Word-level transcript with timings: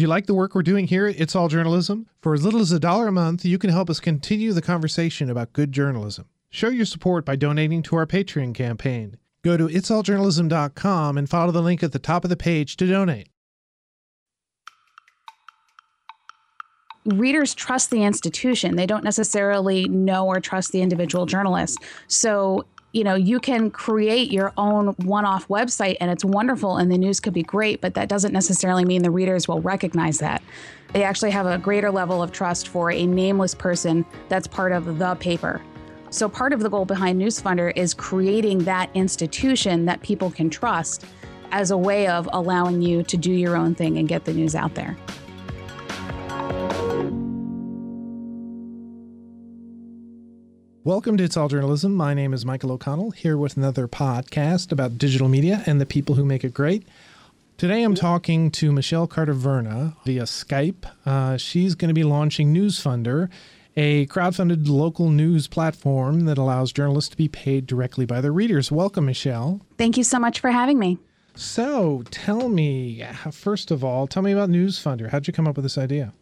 Do 0.00 0.04
you 0.04 0.08
like 0.08 0.24
the 0.24 0.32
work 0.32 0.54
we're 0.54 0.62
doing 0.62 0.86
here 0.86 1.06
at 1.06 1.20
It's 1.20 1.36
All 1.36 1.48
Journalism? 1.48 2.06
For 2.22 2.32
as 2.32 2.42
little 2.42 2.62
as 2.62 2.72
a 2.72 2.80
dollar 2.80 3.08
a 3.08 3.12
month, 3.12 3.44
you 3.44 3.58
can 3.58 3.68
help 3.68 3.90
us 3.90 4.00
continue 4.00 4.54
the 4.54 4.62
conversation 4.62 5.28
about 5.28 5.52
good 5.52 5.72
journalism. 5.72 6.24
Show 6.48 6.68
your 6.68 6.86
support 6.86 7.26
by 7.26 7.36
donating 7.36 7.82
to 7.82 7.96
our 7.96 8.06
Patreon 8.06 8.54
campaign. 8.54 9.18
Go 9.44 9.58
to 9.58 9.66
itsalljournalism.com 9.66 11.18
and 11.18 11.28
follow 11.28 11.52
the 11.52 11.60
link 11.60 11.82
at 11.82 11.92
the 11.92 11.98
top 11.98 12.24
of 12.24 12.30
the 12.30 12.36
page 12.38 12.78
to 12.78 12.86
donate. 12.86 13.28
readers 17.04 17.54
trust 17.54 17.90
the 17.90 18.04
institution. 18.04 18.76
They 18.76 18.86
don't 18.86 19.04
necessarily 19.04 19.88
know 19.88 20.26
or 20.26 20.40
trust 20.40 20.72
the 20.72 20.82
individual 20.82 21.26
journalist. 21.26 21.78
So, 22.08 22.64
you 22.92 23.04
know, 23.04 23.14
you 23.14 23.38
can 23.38 23.70
create 23.70 24.32
your 24.32 24.52
own 24.56 24.88
one 25.04 25.24
off 25.24 25.46
website 25.48 25.96
and 26.00 26.10
it's 26.10 26.24
wonderful 26.24 26.76
and 26.76 26.90
the 26.90 26.98
news 26.98 27.20
could 27.20 27.32
be 27.32 27.42
great, 27.42 27.80
but 27.80 27.94
that 27.94 28.08
doesn't 28.08 28.32
necessarily 28.32 28.84
mean 28.84 29.02
the 29.02 29.10
readers 29.10 29.46
will 29.46 29.60
recognize 29.60 30.18
that. 30.18 30.42
They 30.92 31.04
actually 31.04 31.30
have 31.30 31.46
a 31.46 31.56
greater 31.56 31.90
level 31.90 32.20
of 32.22 32.32
trust 32.32 32.68
for 32.68 32.90
a 32.90 33.06
nameless 33.06 33.54
person 33.54 34.04
that's 34.28 34.48
part 34.48 34.72
of 34.72 34.98
the 34.98 35.14
paper. 35.16 35.62
So, 36.12 36.28
part 36.28 36.52
of 36.52 36.58
the 36.58 36.68
goal 36.68 36.84
behind 36.84 37.20
Newsfundr 37.20 37.72
is 37.76 37.94
creating 37.94 38.64
that 38.64 38.90
institution 38.94 39.84
that 39.84 40.02
people 40.02 40.28
can 40.28 40.50
trust 40.50 41.04
as 41.52 41.70
a 41.70 41.76
way 41.76 42.08
of 42.08 42.28
allowing 42.32 42.82
you 42.82 43.04
to 43.04 43.16
do 43.16 43.32
your 43.32 43.56
own 43.56 43.76
thing 43.76 43.98
and 43.98 44.08
get 44.08 44.24
the 44.24 44.32
news 44.32 44.56
out 44.56 44.74
there. 44.74 44.96
Welcome 50.82 51.18
to 51.18 51.24
It's 51.24 51.36
All 51.36 51.48
Journalism. 51.48 51.94
My 51.94 52.14
name 52.14 52.32
is 52.32 52.46
Michael 52.46 52.72
O'Connell, 52.72 53.10
here 53.10 53.36
with 53.36 53.58
another 53.58 53.86
podcast 53.86 54.72
about 54.72 54.96
digital 54.96 55.28
media 55.28 55.62
and 55.66 55.78
the 55.78 55.84
people 55.84 56.14
who 56.14 56.24
make 56.24 56.42
it 56.42 56.54
great. 56.54 56.88
Today 57.58 57.82
I'm 57.82 57.94
talking 57.94 58.50
to 58.52 58.72
Michelle 58.72 59.06
Carter 59.06 59.34
Verna 59.34 59.94
via 60.06 60.22
Skype. 60.22 60.90
Uh, 61.04 61.36
she's 61.36 61.74
going 61.74 61.90
to 61.90 61.94
be 61.94 62.02
launching 62.02 62.54
Newsfundr, 62.54 63.28
a 63.76 64.06
crowdfunded 64.06 64.68
local 64.70 65.10
news 65.10 65.48
platform 65.48 66.20
that 66.24 66.38
allows 66.38 66.72
journalists 66.72 67.10
to 67.10 67.16
be 67.18 67.28
paid 67.28 67.66
directly 67.66 68.06
by 68.06 68.22
their 68.22 68.32
readers. 68.32 68.72
Welcome, 68.72 69.04
Michelle. 69.04 69.60
Thank 69.76 69.98
you 69.98 70.02
so 70.02 70.18
much 70.18 70.40
for 70.40 70.50
having 70.50 70.78
me. 70.78 70.96
So 71.34 72.04
tell 72.10 72.48
me, 72.48 73.04
first 73.30 73.70
of 73.70 73.84
all, 73.84 74.06
tell 74.06 74.22
me 74.22 74.32
about 74.32 74.48
Newsfundr. 74.48 75.10
How'd 75.10 75.26
you 75.26 75.34
come 75.34 75.46
up 75.46 75.56
with 75.56 75.66
this 75.66 75.76
idea? 75.76 76.14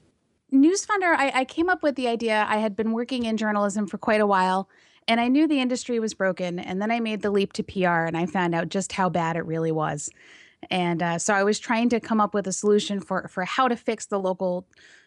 Newsfundr, 0.53 1.15
I, 1.15 1.33
I 1.35 1.45
came 1.45 1.69
up 1.69 1.83
with 1.83 1.95
the 1.97 2.09
idea. 2.09 2.47
I 2.49 2.59
had 2.59 2.75
been 2.75 2.93
working 2.93 3.25
in 3.25 3.37
journalism 3.37 3.87
for 3.87 3.99
quite 3.99 4.21
a 4.21 4.27
while, 4.27 4.69
and 5.07 5.21
I 5.21 5.29
knew 5.29 5.47
the 5.47 5.61
industry 5.61 6.01
was 6.01 6.15
broken. 6.15 6.59
And 6.59 6.81
then 6.81 6.91
I 6.91 7.01
made 7.01 7.23
the 7.23 7.31
leap 7.31 7.53
to 7.55 7.63
PR, 7.63 8.05
and 8.07 8.17
I 8.17 8.27
found 8.27 8.55
out 8.55 8.69
just 8.69 8.93
how 8.93 9.09
bad 9.09 9.37
it 9.37 9.45
really 9.45 9.73
was. 9.73 10.09
And 10.71 11.03
uh, 11.03 11.19
so 11.19 11.35
I 11.35 11.45
was 11.45 11.59
trying 11.59 11.89
to 11.91 12.01
come 12.01 12.21
up 12.21 12.35
with 12.35 12.47
a 12.47 12.53
solution 12.53 13.01
for 13.01 13.29
for 13.29 13.45
how 13.45 13.69
to 13.69 13.77
fix 13.77 14.07
the 14.07 14.19
local 14.19 14.67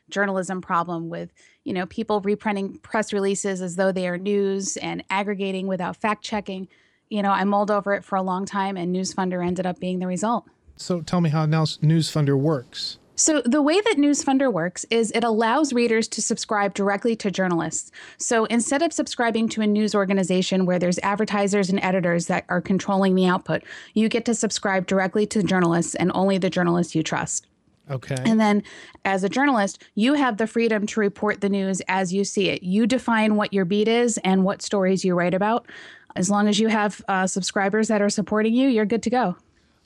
journalism 0.09 0.61
problem 0.61 1.09
with 1.09 1.31
you 1.63 1.73
know 1.73 1.85
people 1.85 2.21
reprinting 2.21 2.77
press 2.79 3.13
releases 3.13 3.61
as 3.61 3.75
though 3.75 3.91
they 3.91 4.07
are 4.07 4.17
news 4.17 4.77
and 4.77 5.03
aggregating 5.09 5.67
without 5.67 5.97
fact 5.97 6.23
checking. 6.23 6.67
You 7.09 7.21
know, 7.21 7.31
I 7.31 7.43
mulled 7.43 7.69
over 7.69 7.93
it 7.93 8.05
for 8.05 8.15
a 8.15 8.21
long 8.21 8.45
time, 8.45 8.77
and 8.77 8.95
Newsfundr 8.95 9.45
ended 9.45 9.65
up 9.65 9.79
being 9.79 9.99
the 9.99 10.07
result. 10.07 10.45
So 10.77 11.01
tell 11.01 11.19
me 11.19 11.29
how 11.29 11.45
now 11.45 11.65
Newsfundr 11.65 12.39
works. 12.39 12.97
So, 13.21 13.39
the 13.45 13.61
way 13.61 13.79
that 13.79 13.97
Newsfundr 13.99 14.51
works 14.51 14.83
is 14.89 15.11
it 15.11 15.23
allows 15.23 15.73
readers 15.73 16.07
to 16.07 16.23
subscribe 16.23 16.73
directly 16.73 17.15
to 17.17 17.29
journalists. 17.29 17.91
So, 18.17 18.45
instead 18.45 18.81
of 18.81 18.91
subscribing 18.91 19.47
to 19.49 19.61
a 19.61 19.67
news 19.67 19.93
organization 19.93 20.65
where 20.65 20.79
there's 20.79 20.97
advertisers 21.03 21.69
and 21.69 21.79
editors 21.81 22.25
that 22.25 22.45
are 22.49 22.61
controlling 22.61 23.13
the 23.13 23.27
output, 23.27 23.61
you 23.93 24.09
get 24.09 24.25
to 24.25 24.33
subscribe 24.33 24.87
directly 24.87 25.27
to 25.27 25.43
journalists 25.43 25.93
and 25.93 26.11
only 26.15 26.39
the 26.39 26.49
journalists 26.49 26.95
you 26.95 27.03
trust. 27.03 27.45
Okay. 27.91 28.17
And 28.25 28.39
then, 28.39 28.63
as 29.05 29.23
a 29.23 29.29
journalist, 29.29 29.83
you 29.93 30.15
have 30.15 30.37
the 30.37 30.47
freedom 30.47 30.87
to 30.87 30.99
report 30.99 31.41
the 31.41 31.49
news 31.49 31.79
as 31.87 32.11
you 32.11 32.23
see 32.23 32.49
it. 32.49 32.63
You 32.63 32.87
define 32.87 33.35
what 33.35 33.53
your 33.53 33.65
beat 33.65 33.87
is 33.87 34.17
and 34.23 34.43
what 34.43 34.63
stories 34.63 35.05
you 35.05 35.13
write 35.13 35.35
about. 35.35 35.67
As 36.15 36.31
long 36.31 36.47
as 36.47 36.59
you 36.59 36.69
have 36.69 37.03
uh, 37.07 37.27
subscribers 37.27 37.87
that 37.89 38.01
are 38.01 38.09
supporting 38.09 38.55
you, 38.55 38.67
you're 38.67 38.83
good 38.83 39.03
to 39.03 39.11
go. 39.11 39.35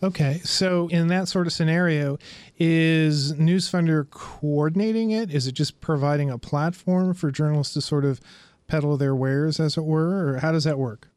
Okay, 0.04 0.42
so 0.44 0.88
in 0.90 1.08
that 1.08 1.28
sort 1.30 1.48
of 1.48 1.54
scenario, 1.54 2.18
is 2.60 3.34
Newsfundr 3.34 4.10
coordinating 4.10 5.12
it? 5.12 5.34
Is 5.34 5.48
it 5.48 5.54
just 5.54 5.80
providing 5.80 6.30
a 6.30 6.38
platform 6.38 7.14
for 7.14 7.32
journalists 7.32 7.74
to 7.76 7.82
sort 7.82 8.04
of 8.04 8.20
peddle 8.68 8.98
their 8.98 9.16
wares, 9.16 9.60
as 9.60 9.78
it 9.78 9.86
were, 9.86 10.28
or 10.28 10.40
how 10.40 10.52
does 10.52 10.66
that 10.66 10.78
work? 10.78 11.08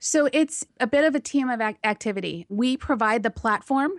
So 0.00 0.28
it's 0.32 0.64
a 0.78 0.86
bit 0.86 1.04
of 1.04 1.16
a 1.16 1.20
team 1.20 1.48
of 1.48 1.60
activity. 1.60 2.46
We 2.48 2.76
provide 2.76 3.24
the 3.24 3.30
platform 3.30 3.92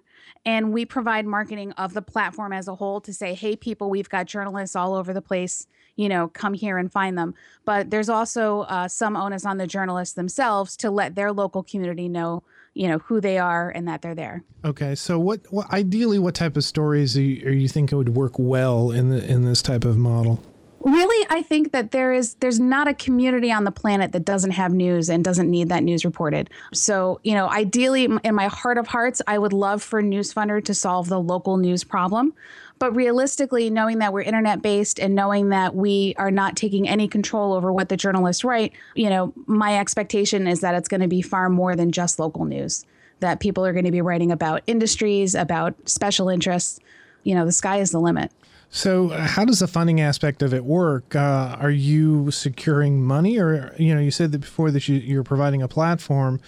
and 0.46 0.72
we 0.72 0.86
provide 0.86 1.26
marketing 1.26 1.74
of 1.74 1.94
the 1.94 2.02
platform 2.02 2.54
as 2.54 2.70
a 2.70 2.76
whole 2.76 3.02
to 3.02 3.14
say, 3.14 3.34
hey, 3.34 3.58
people, 3.58 3.90
we've 3.90 4.08
got 4.08 4.26
journalists 4.26 4.76
all 4.76 4.94
over 4.94 5.14
the 5.14 5.22
place. 5.22 5.68
You 5.98 6.08
know, 6.08 6.30
come 6.30 6.54
here 6.54 6.78
and 6.78 6.90
find 6.90 7.18
them. 7.18 7.34
But 7.66 7.90
there's 7.90 8.08
also 8.08 8.62
uh, 8.62 8.88
some 8.88 9.18
onus 9.18 9.46
on 9.46 9.58
the 9.58 9.68
journalists 9.68 10.16
themselves 10.16 10.78
to 10.78 10.90
let 10.90 11.16
their 11.16 11.34
local 11.34 11.64
community 11.64 12.08
know 12.08 12.44
you 12.80 12.88
know 12.88 13.00
who 13.00 13.20
they 13.20 13.38
are 13.38 13.70
and 13.70 13.90
that 13.90 14.02
they're 14.02 14.16
there. 14.16 14.42
Okay, 14.64 14.96
so 14.96 15.20
what, 15.20 15.42
what 15.50 15.70
ideally 15.74 16.18
what 16.18 16.34
type 16.34 16.56
of 16.56 16.64
stories 16.64 17.18
are 17.18 17.22
you, 17.22 17.46
are 17.46 17.52
you 17.52 17.68
think 17.68 17.92
would 17.92 18.16
work 18.16 18.40
well 18.40 18.92
in 18.92 19.10
the 19.10 19.22
in 19.30 19.44
this 19.44 19.62
type 19.62 19.84
of 19.84 19.98
model? 19.98 20.42
Really, 20.80 21.28
I 21.30 21.42
think 21.42 21.74
that 21.74 21.92
there 21.92 22.14
is 22.14 22.36
there's 22.36 22.58
not 22.58 22.88
a 22.88 22.94
community 22.94 23.52
on 23.52 23.66
the 23.66 23.72
planet 23.72 24.14
that 24.14 24.24
doesn't 24.24 24.52
have 24.52 24.74
news 24.74 25.10
and 25.10 25.26
doesn't 25.26 25.52
need 25.52 25.68
that 25.68 25.84
news 25.84 26.06
reported. 26.06 26.50
So, 26.74 27.20
you 27.22 27.34
know, 27.34 27.50
ideally 27.50 28.08
in 28.24 28.34
my 28.34 28.48
heart 28.48 28.78
of 28.78 28.88
hearts, 28.88 29.22
I 29.28 29.38
would 29.38 29.52
love 29.52 29.84
for 29.84 30.02
Newsfundr 30.02 30.64
to 30.64 30.74
solve 30.74 31.10
the 31.10 31.20
local 31.20 31.58
news 31.58 31.84
problem. 31.84 32.34
But 32.80 32.96
realistically, 32.96 33.70
knowing 33.70 34.00
that 34.00 34.14
we're 34.14 34.22
internet 34.22 34.62
based 34.62 35.00
and 35.00 35.14
knowing 35.14 35.50
that 35.50 35.76
we 35.76 36.16
are 36.18 36.32
not 36.32 36.56
taking 36.56 36.88
any 36.88 37.10
control 37.10 37.54
over 37.54 37.72
what 37.74 37.90
the 37.90 37.98
journalists 37.98 38.46
write, 38.46 38.72
you 38.96 39.10
know, 39.10 39.34
my 39.46 39.78
expectation 39.78 40.48
is 40.48 40.62
that 40.62 40.76
it's 40.76 40.88
going 40.88 41.02
to 41.02 41.08
be 41.08 41.22
far 41.22 41.50
more 41.50 41.76
than 41.76 41.92
just 41.92 42.20
local 42.20 42.46
news. 42.46 42.86
That 43.20 43.42
people 43.42 43.66
are 43.66 43.74
going 43.74 43.86
to 43.86 43.92
be 43.92 44.00
writing 44.00 44.32
about 44.32 44.64
industries, 44.66 45.36
about 45.36 45.76
special 45.90 46.30
interests. 46.30 46.80
You 47.24 47.36
know, 47.36 47.46
the 47.46 47.52
sky 47.52 47.80
is 47.80 47.92
the 47.92 48.00
limit. 48.00 48.32
So, 48.72 49.10
how 49.10 49.46
does 49.46 49.60
the 49.60 49.68
funding 49.68 50.00
aspect 50.00 50.42
of 50.42 50.54
it 50.54 50.64
work? 50.64 51.16
Uh, 51.16 51.58
are 51.60 51.72
you 51.72 52.32
securing 52.32 53.04
money, 53.04 53.40
or 53.40 53.76
you 53.78 53.94
know, 53.94 54.00
you 54.00 54.12
said 54.12 54.32
that 54.32 54.40
before 54.40 54.72
that 54.72 54.88
you, 54.88 54.96
you're 54.96 55.24
providing 55.24 55.62
a 55.62 55.68
platform 55.68 56.40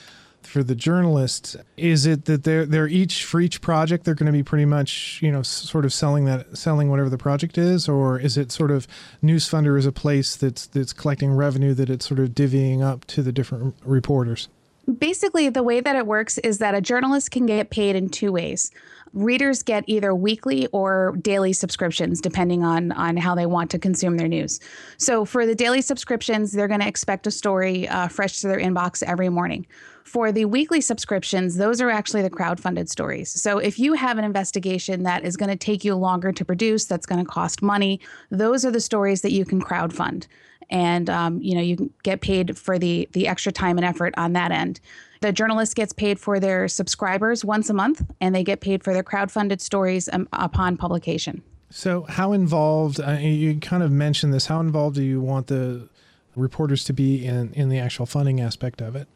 for 0.45 0.63
the 0.63 0.75
journalists 0.75 1.55
is 1.77 2.05
it 2.05 2.25
that 2.25 2.43
they're 2.43 2.65
they're 2.65 2.87
each 2.87 3.23
for 3.23 3.39
each 3.39 3.61
project 3.61 4.03
they're 4.03 4.15
going 4.15 4.25
to 4.25 4.31
be 4.31 4.43
pretty 4.43 4.65
much 4.65 5.19
you 5.21 5.31
know 5.31 5.41
sort 5.41 5.85
of 5.85 5.93
selling 5.93 6.25
that 6.25 6.57
selling 6.57 6.89
whatever 6.89 7.09
the 7.09 7.17
project 7.17 7.57
is? 7.57 7.87
Or 7.87 8.19
is 8.19 8.37
it 8.37 8.51
sort 8.51 8.71
of 8.71 8.87
Newsfundr 9.23 9.77
is 9.77 9.85
a 9.85 9.91
place 9.91 10.35
that's 10.35 10.67
that's 10.67 10.93
collecting 10.93 11.31
revenue 11.31 11.73
that 11.75 11.89
it's 11.89 12.07
sort 12.07 12.19
of 12.19 12.29
divvying 12.29 12.81
up 12.81 13.05
to 13.05 13.21
the 13.21 13.31
different 13.31 13.75
reporters? 13.83 14.49
Basically 14.97 15.47
the 15.49 15.63
way 15.63 15.79
that 15.79 15.95
it 15.95 16.07
works 16.07 16.37
is 16.39 16.57
that 16.57 16.73
a 16.73 16.81
journalist 16.81 17.31
can 17.31 17.45
get 17.45 17.69
paid 17.69 17.95
in 17.95 18.09
two 18.09 18.31
ways. 18.31 18.71
Readers 19.13 19.61
get 19.61 19.83
either 19.87 20.15
weekly 20.15 20.67
or 20.67 21.15
daily 21.21 21.53
subscriptions 21.53 22.19
depending 22.19 22.63
on 22.63 22.91
on 22.93 23.17
how 23.17 23.35
they 23.35 23.45
want 23.45 23.69
to 23.71 23.79
consume 23.79 24.17
their 24.17 24.27
news. 24.27 24.59
So 24.97 25.25
for 25.25 25.45
the 25.45 25.55
daily 25.55 25.81
subscriptions 25.81 26.51
they're 26.51 26.67
going 26.67 26.79
to 26.79 26.87
expect 26.87 27.27
a 27.27 27.31
story 27.31 27.87
uh, 27.87 28.07
fresh 28.07 28.41
to 28.41 28.47
their 28.47 28.59
inbox 28.59 29.03
every 29.03 29.29
morning 29.29 29.67
for 30.11 30.33
the 30.33 30.43
weekly 30.43 30.81
subscriptions, 30.81 31.55
those 31.55 31.79
are 31.79 31.89
actually 31.89 32.21
the 32.21 32.29
crowd-funded 32.29 32.89
stories. 32.89 33.29
So 33.29 33.59
if 33.59 33.79
you 33.79 33.93
have 33.93 34.17
an 34.17 34.25
investigation 34.25 35.03
that 35.03 35.23
is 35.23 35.37
going 35.37 35.49
to 35.49 35.55
take 35.55 35.85
you 35.85 35.95
longer 35.95 36.33
to 36.33 36.43
produce, 36.43 36.83
that's 36.83 37.05
going 37.05 37.23
to 37.23 37.31
cost 37.31 37.61
money, 37.61 38.01
those 38.29 38.65
are 38.65 38.71
the 38.71 38.81
stories 38.81 39.21
that 39.21 39.31
you 39.31 39.45
can 39.45 39.61
crowdfund, 39.61 40.27
and 40.69 41.09
um, 41.09 41.41
you 41.41 41.55
know 41.55 41.61
you 41.61 41.77
can 41.77 41.93
get 42.03 42.19
paid 42.19 42.57
for 42.57 42.77
the 42.77 43.07
the 43.13 43.25
extra 43.25 43.53
time 43.53 43.77
and 43.77 43.85
effort 43.85 44.13
on 44.17 44.33
that 44.33 44.51
end. 44.51 44.81
The 45.21 45.31
journalist 45.31 45.77
gets 45.77 45.93
paid 45.93 46.19
for 46.19 46.41
their 46.41 46.67
subscribers 46.67 47.45
once 47.45 47.69
a 47.69 47.73
month, 47.73 48.03
and 48.19 48.35
they 48.35 48.43
get 48.43 48.59
paid 48.59 48.83
for 48.83 48.91
their 48.91 49.03
crowd-funded 49.03 49.61
stories 49.61 50.09
um, 50.11 50.27
upon 50.33 50.75
publication. 50.75 51.41
So, 51.69 52.05
how 52.09 52.33
involved? 52.33 52.99
Uh, 52.99 53.11
you 53.11 53.57
kind 53.61 53.81
of 53.81 53.91
mentioned 53.91 54.33
this. 54.33 54.47
How 54.47 54.59
involved 54.59 54.97
do 54.97 55.03
you 55.03 55.21
want 55.21 55.47
the 55.47 55.87
reporters 56.35 56.83
to 56.83 56.91
be 56.91 57.25
in 57.25 57.53
in 57.53 57.69
the 57.69 57.79
actual 57.79 58.05
funding 58.05 58.41
aspect 58.41 58.81
of 58.81 58.97
it? 58.97 59.07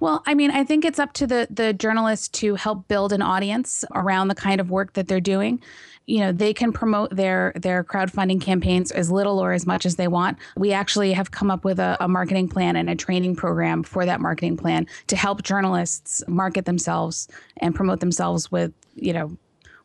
Well, 0.00 0.22
I 0.26 0.34
mean, 0.34 0.50
I 0.50 0.64
think 0.64 0.84
it's 0.84 0.98
up 0.98 1.12
to 1.14 1.26
the 1.26 1.46
the 1.50 1.72
journalists 1.72 2.28
to 2.40 2.56
help 2.56 2.88
build 2.88 3.12
an 3.12 3.22
audience 3.22 3.84
around 3.94 4.28
the 4.28 4.34
kind 4.34 4.60
of 4.60 4.70
work 4.70 4.94
that 4.94 5.08
they're 5.08 5.20
doing. 5.20 5.62
You 6.06 6.20
know, 6.20 6.32
they 6.32 6.52
can 6.52 6.72
promote 6.72 7.14
their 7.14 7.52
their 7.56 7.84
crowdfunding 7.84 8.40
campaigns 8.40 8.90
as 8.90 9.10
little 9.10 9.38
or 9.38 9.52
as 9.52 9.66
much 9.66 9.86
as 9.86 9.96
they 9.96 10.08
want. 10.08 10.38
We 10.56 10.72
actually 10.72 11.12
have 11.12 11.30
come 11.30 11.50
up 11.50 11.64
with 11.64 11.78
a, 11.78 11.96
a 12.00 12.08
marketing 12.08 12.48
plan 12.48 12.76
and 12.76 12.90
a 12.90 12.94
training 12.94 13.36
program 13.36 13.82
for 13.82 14.04
that 14.04 14.20
marketing 14.20 14.56
plan 14.56 14.86
to 15.06 15.16
help 15.16 15.42
journalists 15.42 16.22
market 16.28 16.66
themselves 16.66 17.28
and 17.58 17.74
promote 17.74 18.00
themselves 18.00 18.50
with, 18.50 18.72
you 18.96 19.12
know, 19.12 19.36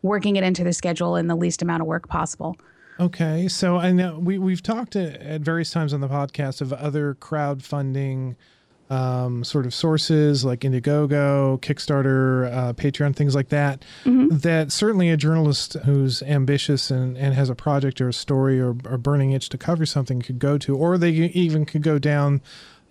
working 0.02 0.36
it 0.36 0.44
into 0.44 0.64
the 0.64 0.74
schedule 0.74 1.16
in 1.16 1.28
the 1.28 1.36
least 1.36 1.62
amount 1.62 1.82
of 1.82 1.88
work 1.88 2.08
possible. 2.08 2.58
Okay, 3.00 3.48
so 3.48 3.78
I 3.78 3.94
know 3.94 4.20
we 4.20 4.38
we've 4.38 4.64
talked 4.64 4.98
at 4.98 5.42
various 5.42 5.72
times 5.72 5.94
on 5.94 6.02
the 6.02 6.10
podcast 6.10 6.60
of 6.60 6.74
other 6.74 7.16
crowdfunding 7.16 8.36
um, 8.90 9.44
sort 9.44 9.66
of 9.66 9.74
sources 9.74 10.44
like 10.44 10.62
Indiegogo, 10.62 11.60
Kickstarter, 11.62 12.52
uh, 12.52 12.74
Patreon, 12.74 13.16
things 13.16 13.36
like 13.36 13.50
that, 13.50 13.84
mm-hmm. 14.04 14.36
that 14.38 14.72
certainly 14.72 15.10
a 15.10 15.18
journalist 15.18 15.74
who's 15.86 16.24
ambitious 16.24 16.90
and, 16.90 17.18
and 17.18 17.36
has 17.36 17.50
a 17.50 17.56
project 17.56 18.02
or 18.02 18.10
a 18.10 18.14
story 18.14 18.60
or 18.60 18.70
a 18.86 18.98
burning 18.98 19.32
itch 19.32 19.50
to 19.50 19.58
cover 19.58 19.86
something 19.86 20.22
could 20.22 20.40
go 20.40 20.58
to, 20.58 20.76
or 20.76 20.98
they 20.98 21.12
even 21.12 21.66
could 21.66 21.84
go 21.84 22.00
down 22.00 22.42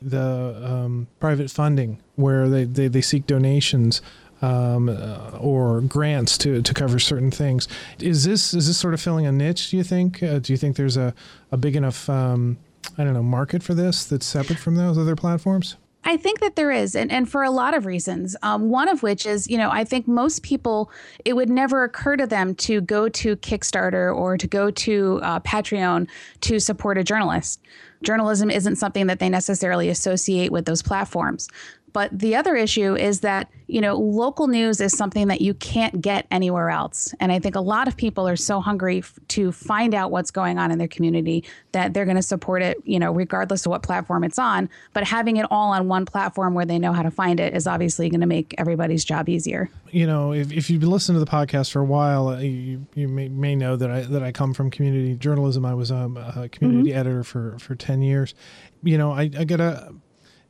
the 0.00 0.62
um, 0.64 1.08
private 1.18 1.50
funding 1.50 2.00
where 2.14 2.48
they, 2.48 2.64
they, 2.64 2.86
they 2.86 3.00
seek 3.00 3.26
donations 3.26 4.00
um, 4.40 4.88
uh, 4.88 5.36
or 5.40 5.80
grants 5.80 6.38
to, 6.38 6.62
to 6.62 6.74
cover 6.74 7.00
certain 7.00 7.32
things. 7.32 7.66
Is 7.98 8.24
this 8.24 8.54
is 8.54 8.68
this 8.68 8.78
sort 8.78 8.94
of 8.94 9.00
filling 9.00 9.26
a 9.26 9.32
niche? 9.32 9.70
Do 9.70 9.76
you 9.76 9.82
think? 9.82 10.22
Uh, 10.22 10.38
do 10.38 10.52
you 10.52 10.56
think 10.56 10.76
there's 10.76 10.96
a, 10.96 11.12
a 11.50 11.56
big 11.56 11.74
enough 11.74 12.08
um, 12.08 12.56
I 12.96 13.04
don't 13.04 13.14
know 13.14 13.22
market 13.22 13.64
for 13.64 13.74
this 13.74 14.04
that's 14.04 14.26
separate 14.26 14.60
from 14.60 14.76
those 14.76 14.96
other 14.96 15.16
platforms? 15.16 15.76
I 16.08 16.16
think 16.16 16.40
that 16.40 16.56
there 16.56 16.70
is, 16.70 16.96
and, 16.96 17.12
and 17.12 17.28
for 17.28 17.42
a 17.42 17.50
lot 17.50 17.74
of 17.74 17.84
reasons. 17.84 18.34
Um, 18.42 18.70
one 18.70 18.88
of 18.88 19.02
which 19.02 19.26
is, 19.26 19.46
you 19.46 19.58
know, 19.58 19.68
I 19.70 19.84
think 19.84 20.08
most 20.08 20.42
people, 20.42 20.90
it 21.22 21.34
would 21.34 21.50
never 21.50 21.84
occur 21.84 22.16
to 22.16 22.26
them 22.26 22.54
to 22.54 22.80
go 22.80 23.10
to 23.10 23.36
Kickstarter 23.36 24.16
or 24.16 24.38
to 24.38 24.46
go 24.46 24.70
to 24.70 25.20
uh, 25.22 25.40
Patreon 25.40 26.08
to 26.40 26.60
support 26.60 26.96
a 26.96 27.04
journalist. 27.04 27.60
Journalism 28.02 28.50
isn't 28.50 28.76
something 28.76 29.06
that 29.08 29.18
they 29.18 29.28
necessarily 29.28 29.90
associate 29.90 30.50
with 30.50 30.64
those 30.64 30.80
platforms. 30.80 31.46
But 31.92 32.16
the 32.16 32.36
other 32.36 32.54
issue 32.56 32.96
is 32.96 33.20
that, 33.20 33.50
you 33.66 33.80
know, 33.80 33.96
local 33.96 34.46
news 34.46 34.80
is 34.80 34.96
something 34.96 35.28
that 35.28 35.40
you 35.40 35.54
can't 35.54 36.00
get 36.00 36.26
anywhere 36.30 36.70
else. 36.70 37.14
And 37.20 37.32
I 37.32 37.38
think 37.38 37.54
a 37.54 37.60
lot 37.60 37.88
of 37.88 37.96
people 37.96 38.26
are 38.28 38.36
so 38.36 38.60
hungry 38.60 38.98
f- 38.98 39.18
to 39.28 39.52
find 39.52 39.94
out 39.94 40.10
what's 40.10 40.30
going 40.30 40.58
on 40.58 40.70
in 40.70 40.78
their 40.78 40.88
community 40.88 41.44
that 41.72 41.94
they're 41.94 42.04
going 42.04 42.16
to 42.16 42.22
support 42.22 42.62
it, 42.62 42.78
you 42.84 42.98
know, 42.98 43.12
regardless 43.12 43.66
of 43.66 43.70
what 43.70 43.82
platform 43.82 44.24
it's 44.24 44.38
on. 44.38 44.68
But 44.92 45.04
having 45.04 45.36
it 45.36 45.46
all 45.50 45.72
on 45.72 45.88
one 45.88 46.04
platform 46.04 46.54
where 46.54 46.66
they 46.66 46.78
know 46.78 46.92
how 46.92 47.02
to 47.02 47.10
find 47.10 47.40
it 47.40 47.54
is 47.54 47.66
obviously 47.66 48.08
going 48.10 48.20
to 48.20 48.26
make 48.26 48.54
everybody's 48.58 49.04
job 49.04 49.28
easier. 49.28 49.70
You 49.90 50.06
know, 50.06 50.32
if, 50.32 50.52
if 50.52 50.70
you've 50.70 50.80
been 50.80 50.90
listening 50.90 51.18
to 51.18 51.24
the 51.24 51.30
podcast 51.30 51.70
for 51.70 51.80
a 51.80 51.84
while, 51.84 52.28
uh, 52.28 52.38
you, 52.38 52.86
you 52.94 53.08
may, 53.08 53.28
may 53.28 53.56
know 53.56 53.76
that 53.76 53.90
I, 53.90 54.00
that 54.02 54.22
I 54.22 54.32
come 54.32 54.54
from 54.54 54.70
community 54.70 55.16
journalism. 55.16 55.64
I 55.64 55.74
was 55.74 55.90
um, 55.90 56.16
a 56.16 56.48
community 56.48 56.90
mm-hmm. 56.90 56.98
editor 56.98 57.24
for, 57.24 57.58
for 57.58 57.74
10 57.74 58.02
years. 58.02 58.34
You 58.82 58.98
know, 58.98 59.12
I, 59.12 59.22
I 59.22 59.44
get 59.44 59.60
a 59.60 59.94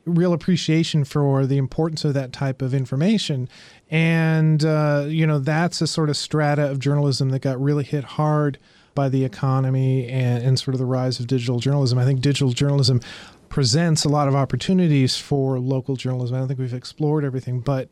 real 0.05 0.33
appreciation 0.33 1.03
for 1.03 1.45
the 1.45 1.57
importance 1.57 2.05
of 2.05 2.13
that 2.13 2.33
type 2.33 2.61
of 2.61 2.73
information. 2.73 3.47
And, 3.89 4.63
uh, 4.63 5.05
you 5.07 5.27
know, 5.27 5.39
that's 5.39 5.81
a 5.81 5.87
sort 5.87 6.09
of 6.09 6.17
strata 6.17 6.69
of 6.69 6.79
journalism 6.79 7.29
that 7.29 7.39
got 7.39 7.61
really 7.61 7.83
hit 7.83 8.03
hard 8.03 8.57
by 8.95 9.09
the 9.09 9.23
economy 9.23 10.07
and, 10.09 10.43
and 10.43 10.59
sort 10.59 10.73
of 10.75 10.79
the 10.79 10.85
rise 10.85 11.19
of 11.19 11.27
digital 11.27 11.59
journalism. 11.59 11.99
I 11.99 12.05
think 12.05 12.21
digital 12.21 12.51
journalism 12.51 13.01
presents 13.49 14.03
a 14.03 14.09
lot 14.09 14.27
of 14.27 14.35
opportunities 14.35 15.17
for 15.17 15.59
local 15.59 15.95
journalism. 15.95 16.35
I 16.35 16.39
don't 16.39 16.47
think 16.47 16.59
we've 16.59 16.73
explored 16.73 17.23
everything, 17.23 17.59
but. 17.59 17.91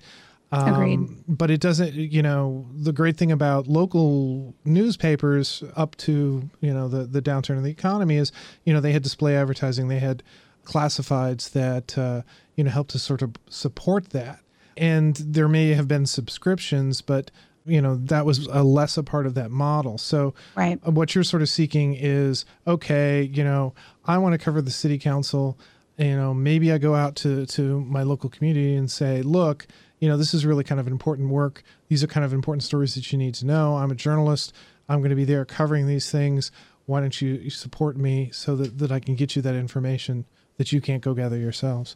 Um, 0.50 0.74
Agreed. 0.74 1.00
But 1.28 1.52
it 1.52 1.60
doesn't, 1.60 1.94
you 1.94 2.22
know, 2.22 2.68
the 2.74 2.94
great 2.94 3.18
thing 3.18 3.34
about 3.34 3.68
local 3.68 4.56
newspapers 4.64 5.62
up 5.76 5.98
to, 5.98 6.50
you 6.62 6.74
know, 6.74 6.88
the, 6.88 7.04
the 7.04 7.22
downturn 7.22 7.58
of 7.58 7.64
the 7.64 7.70
economy 7.70 8.16
is, 8.16 8.32
you 8.64 8.74
know, 8.74 8.80
they 8.80 8.94
had 8.94 9.04
display 9.04 9.36
advertising, 9.36 9.90
they 9.90 10.00
had 10.00 10.24
classifieds 10.68 11.52
that 11.52 11.98
uh, 11.98 12.22
you 12.56 12.64
know 12.64 12.70
help 12.70 12.90
to 12.90 13.00
sort 13.00 13.22
of 13.22 13.36
support 13.50 14.10
that. 14.10 14.42
And 14.76 15.16
there 15.16 15.48
may 15.48 15.70
have 15.70 15.88
been 15.88 16.06
subscriptions, 16.06 17.02
but 17.02 17.32
you 17.66 17.82
know 17.82 17.96
that 17.96 18.26
was 18.26 18.46
a 18.48 18.64
less 18.64 18.98
a 18.98 19.04
part 19.04 19.26
of 19.26 19.34
that 19.36 19.50
model. 19.50 19.98
So 19.98 20.34
right. 20.56 20.86
what 20.86 21.16
you're 21.16 21.24
sort 21.24 21.42
of 21.42 21.50
seeking 21.50 21.96
is 21.96 22.46
okay, 22.68 23.24
you 23.24 23.44
know, 23.44 23.74
I 24.06 24.18
want 24.18 24.34
to 24.34 24.38
cover 24.38 24.62
the 24.62 24.72
city 24.72 24.98
council. 24.98 25.58
You 25.98 26.16
know, 26.16 26.34
maybe 26.34 26.72
I 26.72 26.78
go 26.78 26.94
out 26.94 27.16
to 27.18 27.46
to 27.46 27.80
my 27.82 28.04
local 28.04 28.30
community 28.30 28.76
and 28.76 28.92
say, 28.92 29.22
look, 29.22 29.66
you 30.00 30.08
know, 30.08 30.18
this 30.18 30.34
is 30.34 30.46
really 30.46 30.64
kind 30.64 30.80
of 30.80 30.88
important 30.88 31.30
work. 31.30 31.64
These 31.88 32.04
are 32.04 32.08
kind 32.08 32.26
of 32.26 32.34
important 32.34 32.64
stories 32.64 32.94
that 32.96 33.12
you 33.12 33.18
need 33.18 33.34
to 33.36 33.46
know. 33.46 33.78
I'm 33.78 33.92
a 33.92 33.96
journalist. 33.96 34.54
I'm 34.90 35.00
going 35.00 35.10
to 35.10 35.16
be 35.16 35.26
there 35.26 35.44
covering 35.44 35.88
these 35.88 36.12
things. 36.12 36.52
Why 36.86 37.02
don't 37.02 37.20
you 37.20 37.50
support 37.50 37.98
me 37.98 38.30
so 38.32 38.56
that, 38.56 38.78
that 38.78 38.92
I 38.92 39.00
can 39.02 39.16
get 39.16 39.36
you 39.36 39.42
that 39.42 39.56
information 39.56 40.26
that 40.58 40.72
you 40.72 40.82
can't 40.82 41.04
go 41.04 41.14
gather 41.14 41.38
yourselves. 41.38 41.96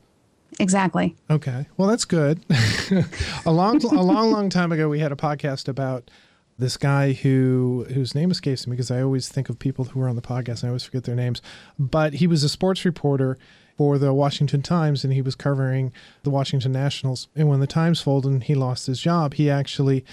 Exactly. 0.59 1.15
Okay. 1.29 1.65
Well, 1.77 1.87
that's 1.87 2.05
good. 2.05 2.43
a 3.45 3.51
long, 3.51 3.83
a 3.83 4.01
long, 4.01 4.31
long 4.31 4.49
time 4.49 4.71
ago, 4.71 4.89
we 4.89 4.99
had 4.99 5.11
a 5.11 5.15
podcast 5.15 5.67
about 5.67 6.11
this 6.57 6.77
guy 6.77 7.13
who 7.13 7.85
whose 7.93 8.13
name 8.13 8.29
escapes 8.29 8.67
me 8.67 8.71
because 8.71 8.91
I 8.91 9.01
always 9.01 9.27
think 9.29 9.49
of 9.49 9.57
people 9.57 9.85
who 9.85 10.01
are 10.01 10.07
on 10.07 10.15
the 10.15 10.21
podcast 10.21 10.61
and 10.61 10.65
I 10.65 10.67
always 10.67 10.83
forget 10.83 11.05
their 11.05 11.15
names. 11.15 11.41
But 11.79 12.15
he 12.15 12.27
was 12.27 12.43
a 12.43 12.49
sports 12.49 12.85
reporter 12.85 13.37
for 13.77 13.97
the 13.97 14.13
Washington 14.13 14.61
Times 14.61 15.03
and 15.03 15.11
he 15.11 15.21
was 15.21 15.35
covering 15.35 15.91
the 16.23 16.29
Washington 16.29 16.71
Nationals. 16.71 17.29
And 17.35 17.49
when 17.49 17.61
the 17.61 17.67
Times 17.67 18.01
folded 18.01 18.31
and 18.31 18.43
he 18.43 18.53
lost 18.53 18.87
his 18.87 18.99
job, 18.99 19.33
he 19.35 19.49
actually 19.49 20.05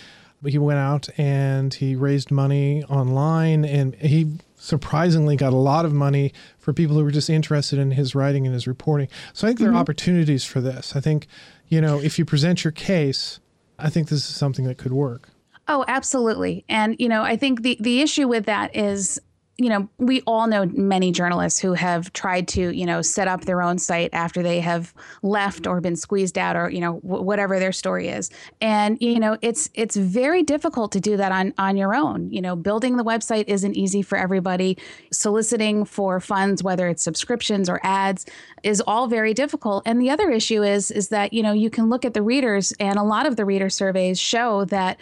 he 0.47 0.57
went 0.57 0.79
out 0.79 1.09
and 1.19 1.75
he 1.75 1.97
raised 1.97 2.31
money 2.31 2.85
online 2.85 3.65
and 3.65 3.95
he 3.97 4.39
surprisingly 4.59 5.37
got 5.37 5.53
a 5.53 5.57
lot 5.57 5.85
of 5.85 5.93
money 5.93 6.33
for 6.59 6.73
people 6.73 6.97
who 6.97 7.05
were 7.05 7.11
just 7.11 7.31
interested 7.31 7.79
in 7.79 7.93
his 7.93 8.15
writing 8.15 8.47
and 8.47 8.55
his 8.55 8.67
reporting. 8.67 9.09
So 9.33 9.47
I 9.47 9.51
think 9.51 9.61
there 9.61 9.69
mm-hmm. 9.69 9.77
are 9.77 9.81
opportunities 9.81 10.45
for 10.45 10.61
this. 10.61 10.95
I 10.97 11.01
think, 11.01 11.27
you 11.69 11.81
know, 11.81 11.99
if 12.01 12.19
you 12.19 12.25
present 12.25 12.65
your 12.65 12.73
case, 12.73 13.41
I 13.79 13.89
think 13.89 14.09
this 14.09 14.29
is 14.29 14.37
something 14.37 14.65
that 14.67 14.79
could 14.79 14.93
work. 14.93 15.31
Oh, 15.69 15.85
absolutely. 15.87 16.65
And 16.69 16.97
you 16.99 17.09
know, 17.09 17.23
I 17.23 17.37
think 17.37 17.63
the 17.63 17.77
the 17.79 18.01
issue 18.01 18.27
with 18.27 18.47
that 18.47 18.75
is 18.75 19.21
you 19.61 19.69
know, 19.69 19.89
we 19.99 20.21
all 20.21 20.47
know 20.47 20.67
many 20.67 21.11
journalists 21.11 21.59
who 21.59 21.73
have 21.73 22.13
tried 22.13 22.47
to, 22.47 22.71
you 22.71 22.87
know, 22.87 23.03
set 23.03 23.27
up 23.27 23.45
their 23.45 23.61
own 23.61 23.77
site 23.77 24.11
after 24.13 24.41
they 24.41 24.61
have 24.61 24.95
left 25.23 25.67
or 25.67 25.81
been 25.81 25.97
squeezed 25.97 26.39
out 26.39 26.55
or, 26.55 26.71
you 26.71 26.81
know, 26.81 27.01
w- 27.01 27.25
whatever 27.25 27.59
their 27.59 27.73
story 27.73 28.07
is. 28.07 28.31
And, 28.61 28.97
you 29.01 29.19
know, 29.19 29.37
it's 29.43 29.69
it's 29.75 29.97
very 29.97 30.45
difficult 30.45 30.93
to 30.93 31.01
do 31.01 31.17
that 31.17 31.33
on 31.33 31.55
on 31.59 31.77
your 31.77 31.93
own. 31.93 32.31
You 32.31 32.41
know, 32.41 32.55
building 32.55 32.97
the 32.97 33.05
website 33.05 33.47
isn't 33.49 33.75
easy 33.77 34.01
for 34.01 34.17
everybody. 34.17 34.79
Soliciting 35.13 35.85
for 35.85 36.21
funds, 36.21 36.63
whether 36.63 36.87
it's 36.87 37.03
subscriptions 37.03 37.69
or 37.69 37.81
ads, 37.83 38.27
is 38.63 38.81
all 38.87 39.09
very 39.09 39.35
difficult. 39.35 39.83
And 39.87 40.01
the 40.01 40.09
other 40.09 40.31
issue 40.31 40.63
is 40.63 40.93
is 40.93 41.09
that, 41.09 41.33
you 41.33 41.43
know, 41.43 41.53
you 41.53 41.69
can 41.69 41.91
look 41.91 42.05
at 42.05 42.15
the 42.15 42.23
readers 42.23 42.73
and 42.79 42.97
a 42.97 43.03
lot 43.03 43.27
of 43.27 43.35
the 43.35 43.45
reader 43.45 43.71
surveys 43.71 44.21
show 44.21 44.67
that 44.67 44.99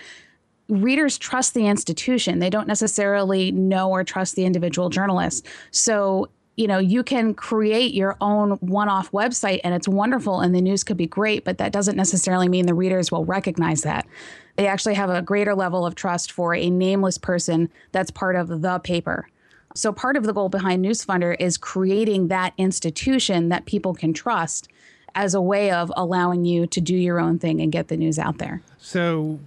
readers 0.68 1.18
trust 1.18 1.54
the 1.54 1.66
institution. 1.66 2.38
They 2.38 2.50
don't 2.50 2.66
necessarily 2.66 3.52
know 3.52 3.90
or 3.90 4.04
trust 4.04 4.34
the 4.34 4.44
individual 4.44 4.88
journalist. 4.88 5.46
So, 5.70 6.28
you 6.56 6.66
know, 6.66 6.78
you 6.78 7.02
can 7.02 7.34
create 7.34 7.94
your 7.94 8.16
own 8.20 8.52
one 8.52 8.88
off 8.88 9.12
website 9.12 9.60
and 9.62 9.74
it's 9.74 9.86
wonderful 9.86 10.40
and 10.40 10.54
the 10.54 10.60
news 10.60 10.82
could 10.82 10.96
be 10.96 11.06
great, 11.06 11.44
but 11.44 11.58
that 11.58 11.72
doesn't 11.72 11.96
necessarily 11.96 12.48
mean 12.48 12.66
the 12.66 12.74
readers 12.74 13.12
will 13.12 13.24
recognize 13.24 13.82
that. 13.82 14.06
They 14.56 14.66
actually 14.66 14.94
have 14.94 15.10
a 15.10 15.22
greater 15.22 15.54
level 15.54 15.84
of 15.84 15.94
trust 15.94 16.32
for 16.32 16.54
a 16.54 16.70
nameless 16.70 17.18
person 17.18 17.70
that's 17.92 18.10
part 18.10 18.36
of 18.36 18.62
the 18.62 18.78
paper. 18.80 19.28
So, 19.74 19.92
part 19.92 20.16
of 20.16 20.24
the 20.24 20.32
goal 20.32 20.48
behind 20.48 20.82
Newsfundr 20.82 21.36
is 21.38 21.58
creating 21.58 22.28
that 22.28 22.54
institution 22.56 23.50
that 23.50 23.66
people 23.66 23.92
can 23.92 24.14
trust 24.14 24.68
as 25.14 25.34
a 25.34 25.40
way 25.40 25.70
of 25.70 25.92
allowing 25.96 26.46
you 26.46 26.66
to 26.68 26.80
do 26.80 26.96
your 26.96 27.20
own 27.20 27.38
thing 27.38 27.60
and 27.60 27.70
get 27.70 27.88
the 27.88 27.96
news 27.98 28.18
out 28.18 28.38
there. 28.38 28.62
So, 28.78 29.38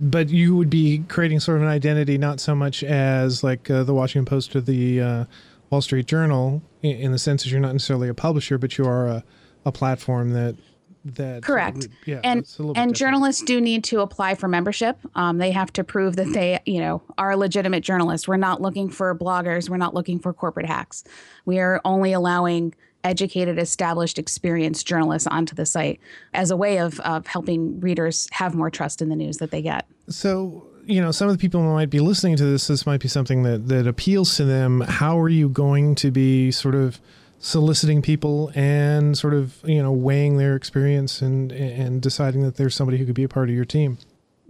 but 0.00 0.28
you 0.28 0.56
would 0.56 0.70
be 0.70 1.04
creating 1.08 1.40
sort 1.40 1.58
of 1.58 1.62
an 1.62 1.68
identity, 1.68 2.18
not 2.18 2.40
so 2.40 2.54
much 2.54 2.82
as 2.82 3.44
like 3.44 3.70
uh, 3.70 3.84
the 3.84 3.94
Washington 3.94 4.24
Post 4.24 4.54
or 4.56 4.60
the 4.60 5.00
uh, 5.00 5.24
Wall 5.70 5.80
Street 5.80 6.06
Journal, 6.06 6.62
in, 6.82 6.96
in, 6.96 7.12
the 7.12 7.18
sense 7.18 7.44
that 7.44 7.50
you're 7.50 7.60
not 7.60 7.72
necessarily 7.72 8.08
a 8.08 8.14
publisher, 8.14 8.58
but 8.58 8.76
you 8.76 8.84
are 8.84 9.06
a, 9.06 9.24
a 9.64 9.72
platform 9.72 10.32
that 10.32 10.56
that 11.04 11.42
correct. 11.42 11.86
yeah 12.06 12.20
and 12.24 12.46
and 12.76 12.94
journalists 12.94 13.42
do 13.42 13.60
need 13.60 13.84
to 13.84 14.00
apply 14.00 14.34
for 14.34 14.48
membership. 14.48 14.98
Um, 15.14 15.36
they 15.38 15.50
have 15.50 15.70
to 15.74 15.84
prove 15.84 16.16
that 16.16 16.32
they 16.32 16.60
you 16.64 16.80
know 16.80 17.02
are 17.18 17.36
legitimate 17.36 17.82
journalists 17.82 18.26
we're 18.26 18.36
not 18.36 18.62
looking 18.62 18.88
for 18.88 19.14
bloggers. 19.14 19.68
We're 19.68 19.76
not 19.76 19.94
looking 19.94 20.18
for 20.18 20.32
corporate 20.32 20.66
hacks. 20.66 21.04
We 21.44 21.58
are 21.58 21.80
only 21.84 22.12
allowing 22.12 22.74
educated, 23.04 23.58
established, 23.58 24.18
experienced 24.18 24.86
journalists 24.86 25.28
onto 25.28 25.54
the 25.54 25.66
site 25.66 26.00
as 26.32 26.50
a 26.50 26.56
way 26.56 26.78
of, 26.78 26.98
of 27.00 27.26
helping 27.26 27.78
readers 27.80 28.28
have 28.32 28.54
more 28.54 28.70
trust 28.70 29.00
in 29.02 29.10
the 29.10 29.16
news 29.16 29.36
that 29.38 29.50
they 29.50 29.62
get. 29.62 29.86
So, 30.08 30.66
you 30.86 31.00
know, 31.00 31.12
some 31.12 31.28
of 31.28 31.34
the 31.34 31.40
people 31.40 31.60
who 31.60 31.72
might 31.72 31.90
be 31.90 32.00
listening 32.00 32.36
to 32.36 32.44
this, 32.44 32.66
this 32.66 32.86
might 32.86 33.00
be 33.00 33.08
something 33.08 33.42
that, 33.44 33.68
that 33.68 33.86
appeals 33.86 34.36
to 34.38 34.44
them. 34.44 34.80
How 34.80 35.18
are 35.18 35.28
you 35.28 35.48
going 35.48 35.94
to 35.96 36.10
be 36.10 36.50
sort 36.50 36.74
of 36.74 37.00
soliciting 37.38 38.00
people 38.00 38.50
and 38.54 39.16
sort 39.16 39.34
of, 39.34 39.60
you 39.64 39.82
know, 39.82 39.92
weighing 39.92 40.38
their 40.38 40.56
experience 40.56 41.20
and, 41.20 41.52
and 41.52 42.00
deciding 42.00 42.42
that 42.42 42.56
there's 42.56 42.74
somebody 42.74 42.96
who 42.98 43.04
could 43.04 43.14
be 43.14 43.24
a 43.24 43.28
part 43.28 43.48
of 43.50 43.54
your 43.54 43.66
team? 43.66 43.98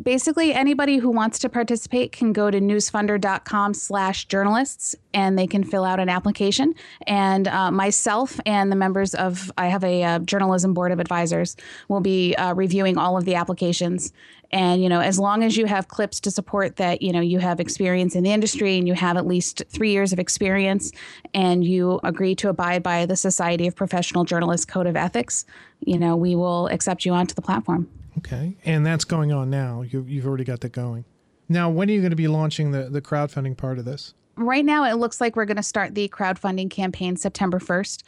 Basically 0.03 0.53
anybody 0.53 0.97
who 0.97 1.09
wants 1.09 1.39
to 1.39 1.49
participate 1.49 2.11
can 2.11 2.33
go 2.33 2.51
to 2.51 2.61
newsfundr.com 2.61 3.75
slash 3.75 4.25
journalists 4.27 4.97
and 5.13 5.39
they 5.39 5.47
can 5.47 5.63
fill 5.63 5.85
out 5.85 6.01
an 6.01 6.09
application 6.09 6.75
and 7.07 7.47
uh, 7.47 7.71
myself 7.71 8.41
and 8.45 8.73
the 8.73 8.77
members 8.77 9.15
of 9.15 9.53
i 9.57 9.69
have 9.69 9.85
a 9.85 10.03
uh, 10.03 10.19
journalism 10.19 10.75
board 10.75 10.91
of 10.91 10.99
advisors 10.99 11.57
will 11.87 12.01
be 12.01 12.35
uh, 12.35 12.53
reviewing 12.55 12.99
all 12.99 13.17
of 13.17 13.25
the 13.25 13.37
applications 13.37 14.13
And, 14.55 14.81
you 14.83 14.89
know, 14.89 15.01
as 15.01 15.19
long 15.19 15.43
as 15.43 15.57
you 15.57 15.67
have 15.67 15.89
clips 15.89 16.21
to 16.21 16.31
support 16.31 16.77
that, 16.77 17.03
you 17.03 17.13
know, 17.13 17.21
you 17.21 17.41
have 17.41 17.59
experience 17.59 18.15
in 18.15 18.23
the 18.23 18.31
industry 18.31 18.79
and 18.79 18.87
you 18.87 18.95
have 18.95 19.17
at 19.17 19.27
least 19.27 19.65
three 19.69 19.91
years 19.91 20.13
of 20.13 20.21
experience 20.21 20.93
and 21.35 21.65
you 21.65 21.99
agree 22.05 22.37
to 22.37 22.49
abide 22.49 22.83
by 22.85 23.05
the 23.05 23.17
Society 23.17 23.67
of 23.67 23.75
Professional 23.75 24.25
Journalists 24.25 24.65
Code 24.65 24.87
of 24.87 24.97
Ethics, 24.97 25.45
you 25.81 25.99
know, 25.99 26.15
we 26.15 26.37
will 26.37 26.69
accept 26.69 27.05
you 27.05 27.13
onto 27.13 27.35
the 27.35 27.43
platform. 27.43 27.89
Okay. 28.19 28.57
And 28.65 28.85
that's 28.87 29.05
going 29.05 29.33
on 29.33 29.51
now. 29.51 29.83
You, 29.83 30.05
you've 30.09 30.27
already 30.27 30.45
got 30.45 30.61
that 30.61 30.73
going. 30.73 31.05
Now, 31.49 31.69
when 31.69 31.89
are 31.91 31.93
you 31.93 32.01
going 32.01 32.11
to 32.11 32.17
be 32.17 32.29
launching 32.29 32.71
the, 32.71 32.89
the 32.89 33.03
crowdfunding 33.03 33.57
part 33.57 33.79
of 33.79 33.85
this? 33.85 34.15
Right 34.37 34.65
now, 34.65 34.85
it 34.85 34.95
looks 34.95 35.21
like 35.21 35.37
we're 35.37 35.45
going 35.45 35.57
to 35.59 35.63
start 35.63 35.95
the 35.95 36.09
crowdfunding 36.09 36.71
campaign 36.71 37.17
September 37.17 37.59
1st. 37.59 38.03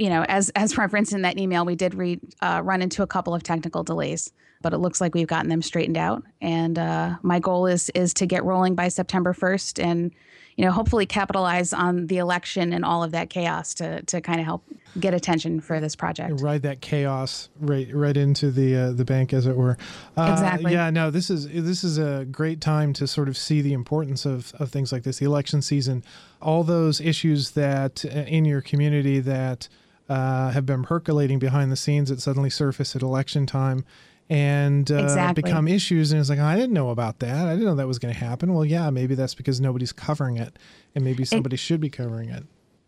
You 0.00 0.08
know, 0.08 0.24
as 0.28 0.48
as 0.56 0.78
referenced 0.78 1.12
in 1.12 1.20
that 1.22 1.38
email, 1.38 1.66
we 1.66 1.76
did 1.76 1.94
read, 1.94 2.20
uh, 2.40 2.62
run 2.64 2.80
into 2.80 3.02
a 3.02 3.06
couple 3.06 3.34
of 3.34 3.42
technical 3.42 3.84
delays, 3.84 4.32
but 4.62 4.72
it 4.72 4.78
looks 4.78 4.98
like 4.98 5.14
we've 5.14 5.26
gotten 5.26 5.50
them 5.50 5.60
straightened 5.60 5.98
out. 5.98 6.22
And 6.40 6.78
uh, 6.78 7.16
my 7.22 7.38
goal 7.38 7.66
is 7.66 7.90
is 7.90 8.14
to 8.14 8.24
get 8.24 8.42
rolling 8.42 8.74
by 8.74 8.88
September 8.88 9.34
1st, 9.34 9.84
and 9.84 10.10
you 10.56 10.64
know, 10.64 10.72
hopefully 10.72 11.06
capitalize 11.06 11.72
on 11.72 12.06
the 12.06 12.18
election 12.18 12.72
and 12.72 12.84
all 12.84 13.02
of 13.02 13.12
that 13.12 13.30
chaos 13.30 13.74
to 13.74 14.02
to 14.04 14.20
kind 14.20 14.40
of 14.40 14.46
help 14.46 14.62
get 14.98 15.14
attention 15.14 15.60
for 15.60 15.80
this 15.80 15.94
project. 15.94 16.40
Ride 16.40 16.62
that 16.62 16.80
chaos 16.80 17.48
right 17.60 17.88
right 17.94 18.16
into 18.16 18.50
the 18.50 18.76
uh, 18.76 18.92
the 18.92 19.04
bank, 19.04 19.32
as 19.32 19.46
it 19.46 19.56
were. 19.56 19.76
Uh, 20.16 20.30
exactly. 20.32 20.72
Yeah. 20.72 20.90
No. 20.90 21.10
This 21.10 21.30
is 21.30 21.48
this 21.48 21.84
is 21.84 21.98
a 21.98 22.26
great 22.30 22.60
time 22.60 22.92
to 22.94 23.06
sort 23.06 23.28
of 23.28 23.36
see 23.36 23.60
the 23.60 23.72
importance 23.72 24.26
of 24.26 24.52
of 24.58 24.70
things 24.70 24.92
like 24.92 25.02
this. 25.02 25.18
The 25.18 25.26
election 25.26 25.62
season, 25.62 26.04
all 26.42 26.64
those 26.64 27.00
issues 27.00 27.52
that 27.52 28.04
uh, 28.04 28.08
in 28.08 28.44
your 28.44 28.60
community 28.60 29.20
that 29.20 29.68
uh, 30.10 30.50
have 30.50 30.66
been 30.66 30.82
percolating 30.82 31.38
behind 31.38 31.70
the 31.70 31.76
scenes 31.76 32.10
that 32.10 32.20
suddenly 32.20 32.50
surface 32.50 32.96
at 32.96 33.00
election 33.00 33.46
time 33.46 33.84
and 34.28 34.90
uh, 34.90 34.96
exactly. 34.96 35.42
become 35.42 35.68
issues. 35.68 36.10
And 36.10 36.20
it's 36.20 36.28
like, 36.28 36.40
oh, 36.40 36.44
I 36.44 36.56
didn't 36.56 36.72
know 36.72 36.90
about 36.90 37.20
that. 37.20 37.46
I 37.46 37.52
didn't 37.52 37.64
know 37.64 37.76
that 37.76 37.86
was 37.86 38.00
going 38.00 38.12
to 38.12 38.20
happen. 38.20 38.52
Well, 38.52 38.64
yeah, 38.64 38.90
maybe 38.90 39.14
that's 39.14 39.34
because 39.34 39.60
nobody's 39.60 39.92
covering 39.92 40.36
it, 40.36 40.58
and 40.94 41.04
maybe 41.04 41.24
somebody 41.24 41.54
it, 41.54 41.58
should 41.58 41.80
be 41.80 41.90
covering 41.90 42.28
it. 42.28 42.44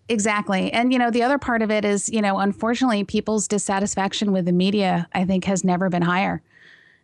Exactly. 0.09 0.73
And, 0.73 0.93
you 0.93 0.99
know, 0.99 1.11
the 1.13 1.23
other 1.23 1.39
part 1.39 1.63
of 1.63 1.71
it 1.71 1.85
is, 1.85 2.09
you 2.09 2.21
know, 2.21 2.39
unfortunately, 2.39 3.05
people's 3.05 3.47
dissatisfaction 3.47 4.33
with 4.33 4.45
the 4.45 4.53
media, 4.53 5.09
I 5.15 5.25
think, 5.25 5.45
has 5.45 5.65
never 5.65 5.89
been 5.89 6.03
higher. 6.03 6.43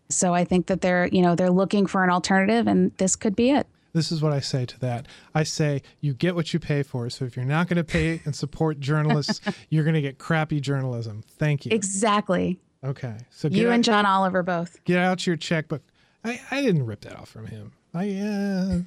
So 0.09 0.35
I 0.35 0.45
think 0.45 0.67
that 0.67 0.81
they're, 0.81 1.07
you 1.07 1.23
know, 1.23 1.37
they're 1.37 1.51
looking 1.51 1.87
for 1.87 2.03
an 2.03 2.11
alternative, 2.11 2.67
and 2.67 2.93
this 2.99 3.15
could 3.15 3.37
be 3.37 3.51
it. 3.51 3.69
This 3.93 4.13
is 4.13 4.23
what 4.23 4.33
I 4.33 4.41
say 4.41 4.67
to 4.67 4.79
that. 4.81 5.07
I 5.35 5.43
say, 5.43 5.83
you 6.01 6.15
get 6.15 6.35
what 6.35 6.53
you 6.53 6.61
pay 6.61 6.83
for. 6.83 7.09
So 7.11 7.25
if 7.25 7.37
you're 7.37 7.45
not 7.45 7.69
going 7.69 7.79
to 7.79 7.85
pay 7.85 8.21
and 8.25 8.35
support 8.35 8.81
journalists, 8.81 9.41
you're 9.71 9.85
going 9.85 9.95
to 9.95 10.03
get 10.03 10.19
crappy 10.19 10.61
journalism. 10.61 11.23
Thank 11.27 11.65
you. 11.65 11.73
Exactly. 11.73 12.59
Okay. 12.85 13.17
So 13.31 13.49
you 13.49 13.69
out, 13.69 13.75
and 13.75 13.85
John 13.85 14.07
Oliver 14.07 14.43
both. 14.43 14.83
Get 14.85 14.99
out 14.99 15.27
your 15.27 15.37
checkbook. 15.37 15.83
I, 16.25 16.41
I 16.51 16.63
didn't 16.63 16.87
rip 16.87 17.01
that 17.03 17.17
off 17.17 17.29
from 17.31 17.47
him. 17.47 17.73
I 17.95 18.15
uh, 18.17 18.79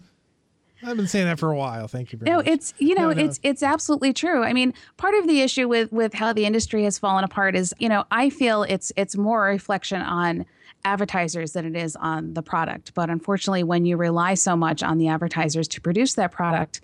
I've 0.84 0.98
been 0.98 1.08
saying 1.08 1.25
that 1.25 1.39
for 1.39 1.51
a 1.51 1.55
while. 1.55 1.88
Thank 1.88 2.12
you 2.12 2.20
very 2.20 2.31
no, 2.31 2.38
much. 2.38 2.46
No, 2.46 2.53
it's 2.53 2.74
you 2.79 2.96
know, 2.96 3.10
no, 3.10 3.13
no. 3.13 3.25
it's 3.25 3.39
it's 3.43 3.63
absolutely 3.63 4.13
true. 4.13 4.43
I 4.43 4.53
mean, 4.53 4.74
part 4.98 5.15
of 5.15 5.27
the 5.27 5.41
issue 5.41 5.67
with 5.67 5.91
with 5.91 6.13
how 6.13 6.34
the 6.34 6.46
industry 6.46 6.84
has 6.84 6.98
fallen 6.98 7.24
apart 7.24 7.55
is, 7.55 7.74
you 7.79 7.89
know, 7.89 8.05
I 8.12 8.29
feel 8.29 8.63
it's 8.63 8.91
it's 8.96 9.15
more 9.15 9.48
a 9.48 9.51
reflection 9.51 10.01
on 10.01 10.46
advertisers 10.86 11.54
than 11.54 11.66
it 11.66 11.76
is 11.76 11.96
on 11.96 12.34
the 12.34 12.42
product. 12.42 12.94
But 12.94 13.10
unfortunately, 13.10 13.64
when 13.64 13.86
you 13.86 13.98
rely 13.98 14.34
so 14.34 14.56
much 14.56 14.84
on 14.84 14.98
the 14.98 15.08
advertisers 15.08 15.68
to 15.70 15.82
produce 15.82 16.14
that 16.16 16.32
product, 16.32 16.82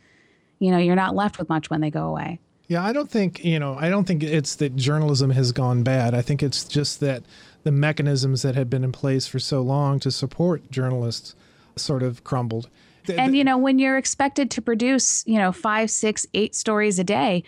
you 0.59 0.71
know, 0.71 0.77
you're 0.77 0.95
not 0.95 1.15
left 1.15 1.39
with 1.39 1.49
much 1.49 1.69
when 1.69 1.81
they 1.81 1.91
go 1.91 2.07
away. 2.07 2.39
Yeah, 2.67 2.83
I 2.83 2.91
don't 2.91 3.09
think, 3.09 3.45
you 3.45 3.59
know, 3.59 3.77
I 3.79 3.89
don't 3.89 4.05
think 4.05 4.23
it's 4.23 4.55
that 4.55 4.75
journalism 4.75 5.29
has 5.31 5.51
gone 5.51 5.83
bad. 5.83 6.13
I 6.13 6.21
think 6.21 6.43
it's 6.43 6.65
just 6.65 6.99
that 6.99 7.23
the 7.63 7.71
mechanisms 7.71 8.41
that 8.41 8.55
had 8.55 8.69
been 8.69 8.83
in 8.83 8.91
place 8.91 9.25
for 9.25 9.39
so 9.39 9.61
long 9.61 9.99
to 10.01 10.11
support 10.11 10.69
journalists 10.69 11.35
sort 11.75 12.03
of 12.03 12.23
crumbled. 12.23 12.69
And, 13.07 13.37
you 13.37 13.45
know, 13.45 13.57
when 13.57 13.79
you're 13.79 13.97
expected 13.97 14.51
to 14.51 14.61
produce, 14.61 15.25
you 15.25 15.37
know, 15.37 15.53
five, 15.53 15.89
six, 15.89 16.27
eight 16.33 16.55
stories 16.55 16.99
a 16.99 17.05
day, 17.05 17.43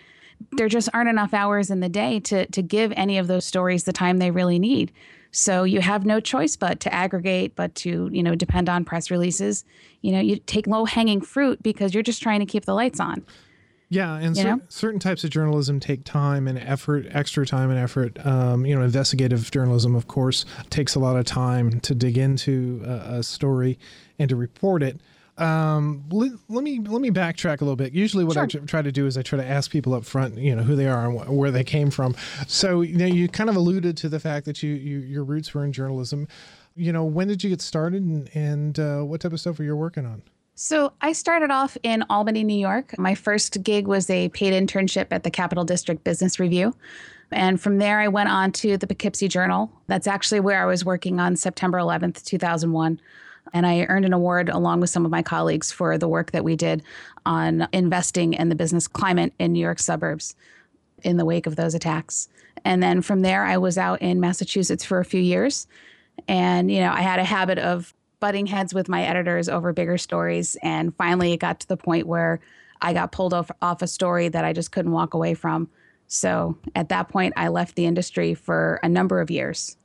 there 0.52 0.68
just 0.68 0.88
aren't 0.94 1.10
enough 1.10 1.34
hours 1.34 1.70
in 1.70 1.80
the 1.80 1.88
day 1.90 2.18
to, 2.20 2.46
to 2.46 2.62
give 2.62 2.94
any 2.96 3.18
of 3.18 3.26
those 3.26 3.44
stories 3.44 3.84
the 3.84 3.92
time 3.92 4.16
they 4.16 4.30
really 4.30 4.58
need. 4.58 4.90
So 5.32 5.64
you 5.64 5.80
have 5.80 6.04
no 6.04 6.20
choice 6.20 6.56
but 6.56 6.80
to 6.80 6.92
aggregate, 6.92 7.54
but 7.54 7.74
to, 7.76 8.10
you 8.12 8.22
know, 8.22 8.34
depend 8.34 8.68
on 8.68 8.84
press 8.84 9.10
releases. 9.10 9.64
You 10.02 10.12
know, 10.12 10.20
you 10.20 10.36
take 10.36 10.66
low 10.66 10.84
hanging 10.84 11.20
fruit 11.20 11.62
because 11.62 11.94
you're 11.94 12.02
just 12.02 12.22
trying 12.22 12.40
to 12.40 12.46
keep 12.46 12.64
the 12.64 12.74
lights 12.74 13.00
on. 13.00 13.24
Yeah, 13.92 14.18
and 14.18 14.36
cer- 14.36 14.60
certain 14.68 15.00
types 15.00 15.24
of 15.24 15.30
journalism 15.30 15.80
take 15.80 16.04
time 16.04 16.46
and 16.46 16.56
effort, 16.58 17.06
extra 17.10 17.44
time 17.44 17.70
and 17.70 17.78
effort. 17.78 18.24
Um, 18.24 18.64
you 18.64 18.76
know, 18.76 18.82
investigative 18.82 19.50
journalism, 19.50 19.96
of 19.96 20.06
course, 20.06 20.44
takes 20.70 20.94
a 20.94 21.00
lot 21.00 21.16
of 21.16 21.24
time 21.24 21.80
to 21.80 21.94
dig 21.94 22.16
into 22.16 22.82
a, 22.86 23.18
a 23.18 23.22
story 23.24 23.80
and 24.16 24.28
to 24.28 24.36
report 24.36 24.84
it. 24.84 25.00
Um, 25.40 26.04
let, 26.10 26.32
let, 26.48 26.62
me 26.62 26.80
let 26.80 27.00
me 27.00 27.10
backtrack 27.10 27.60
a 27.60 27.64
little 27.64 27.76
bit. 27.76 27.92
Usually, 27.94 28.24
what 28.24 28.34
sure. 28.34 28.42
I 28.42 28.66
try 28.66 28.82
to 28.82 28.92
do 28.92 29.06
is 29.06 29.16
I 29.16 29.22
try 29.22 29.38
to 29.38 29.46
ask 29.46 29.70
people 29.70 29.94
up 29.94 30.04
front, 30.04 30.36
you 30.36 30.54
know, 30.54 30.62
who 30.62 30.76
they 30.76 30.86
are 30.86 31.08
and 31.08 31.18
wh- 31.18 31.32
where 31.32 31.50
they 31.50 31.64
came 31.64 31.90
from. 31.90 32.14
So, 32.46 32.82
you 32.82 32.98
know, 32.98 33.06
you 33.06 33.26
kind 33.28 33.48
of 33.48 33.56
alluded 33.56 33.96
to 33.98 34.08
the 34.08 34.20
fact 34.20 34.44
that 34.46 34.62
you, 34.62 34.74
you 34.74 34.98
your 34.98 35.24
roots 35.24 35.54
were 35.54 35.64
in 35.64 35.72
journalism. 35.72 36.28
You 36.76 36.92
know, 36.92 37.04
when 37.04 37.28
did 37.28 37.42
you 37.42 37.50
get 37.50 37.62
started, 37.62 38.02
and, 38.02 38.30
and 38.34 38.78
uh, 38.78 39.00
what 39.00 39.22
type 39.22 39.32
of 39.32 39.40
stuff 39.40 39.58
were 39.58 39.64
you 39.64 39.74
working 39.74 40.06
on? 40.06 40.22
So 40.54 40.92
I 41.00 41.12
started 41.12 41.50
off 41.50 41.78
in 41.82 42.04
Albany, 42.10 42.44
New 42.44 42.58
York. 42.58 42.98
My 42.98 43.14
first 43.14 43.62
gig 43.62 43.86
was 43.86 44.10
a 44.10 44.28
paid 44.28 44.52
internship 44.52 45.06
at 45.10 45.22
the 45.22 45.30
Capital 45.30 45.64
District 45.64 46.04
Business 46.04 46.38
Review. 46.38 46.74
And 47.32 47.58
from 47.58 47.78
there, 47.78 47.98
I 47.98 48.08
went 48.08 48.28
on 48.28 48.52
to 48.52 48.76
the 48.76 48.86
Poughkeepsie 48.86 49.28
Journal. 49.28 49.72
That's 49.86 50.06
actually 50.06 50.40
where 50.40 50.62
I 50.62 50.66
was 50.66 50.84
working 50.84 51.18
on 51.18 51.34
September 51.34 51.78
11th, 51.78 52.24
2001. 52.24 53.00
And 53.52 53.66
I 53.66 53.86
earned 53.88 54.04
an 54.04 54.12
award 54.12 54.48
along 54.48 54.80
with 54.80 54.90
some 54.90 55.04
of 55.04 55.10
my 55.10 55.22
colleagues 55.22 55.72
for 55.72 55.98
the 55.98 56.08
work 56.08 56.32
that 56.32 56.44
we 56.44 56.56
did 56.56 56.82
on 57.26 57.68
investing 57.72 58.34
in 58.34 58.48
the 58.48 58.54
business 58.54 58.86
climate 58.86 59.32
in 59.38 59.52
New 59.52 59.60
York 59.60 59.78
suburbs 59.78 60.34
in 61.02 61.16
the 61.16 61.24
wake 61.24 61.46
of 61.46 61.56
those 61.56 61.74
attacks. 61.74 62.28
And 62.64 62.82
then 62.82 63.02
from 63.02 63.22
there, 63.22 63.44
I 63.44 63.56
was 63.56 63.78
out 63.78 64.02
in 64.02 64.20
Massachusetts 64.20 64.84
for 64.84 64.98
a 65.00 65.04
few 65.04 65.20
years. 65.20 65.66
And, 66.28 66.70
you 66.70 66.80
know, 66.80 66.92
I 66.92 67.00
had 67.00 67.18
a 67.18 67.24
habit 67.24 67.58
of 67.58 67.94
butting 68.20 68.46
heads 68.46 68.74
with 68.74 68.88
my 68.88 69.02
editors 69.02 69.48
over 69.48 69.72
bigger 69.72 69.96
stories. 69.96 70.56
And 70.62 70.94
finally, 70.94 71.32
it 71.32 71.38
got 71.38 71.60
to 71.60 71.68
the 71.68 71.76
point 71.76 72.06
where 72.06 72.40
I 72.82 72.92
got 72.92 73.12
pulled 73.12 73.32
off, 73.34 73.50
off 73.62 73.82
a 73.82 73.86
story 73.86 74.28
that 74.28 74.44
I 74.44 74.52
just 74.52 74.72
couldn't 74.72 74.92
walk 74.92 75.14
away 75.14 75.34
from. 75.34 75.68
So 76.06 76.58
at 76.74 76.88
that 76.90 77.08
point, 77.08 77.34
I 77.36 77.48
left 77.48 77.76
the 77.76 77.86
industry 77.86 78.34
for 78.34 78.80
a 78.82 78.88
number 78.88 79.20
of 79.20 79.30
years. 79.30 79.76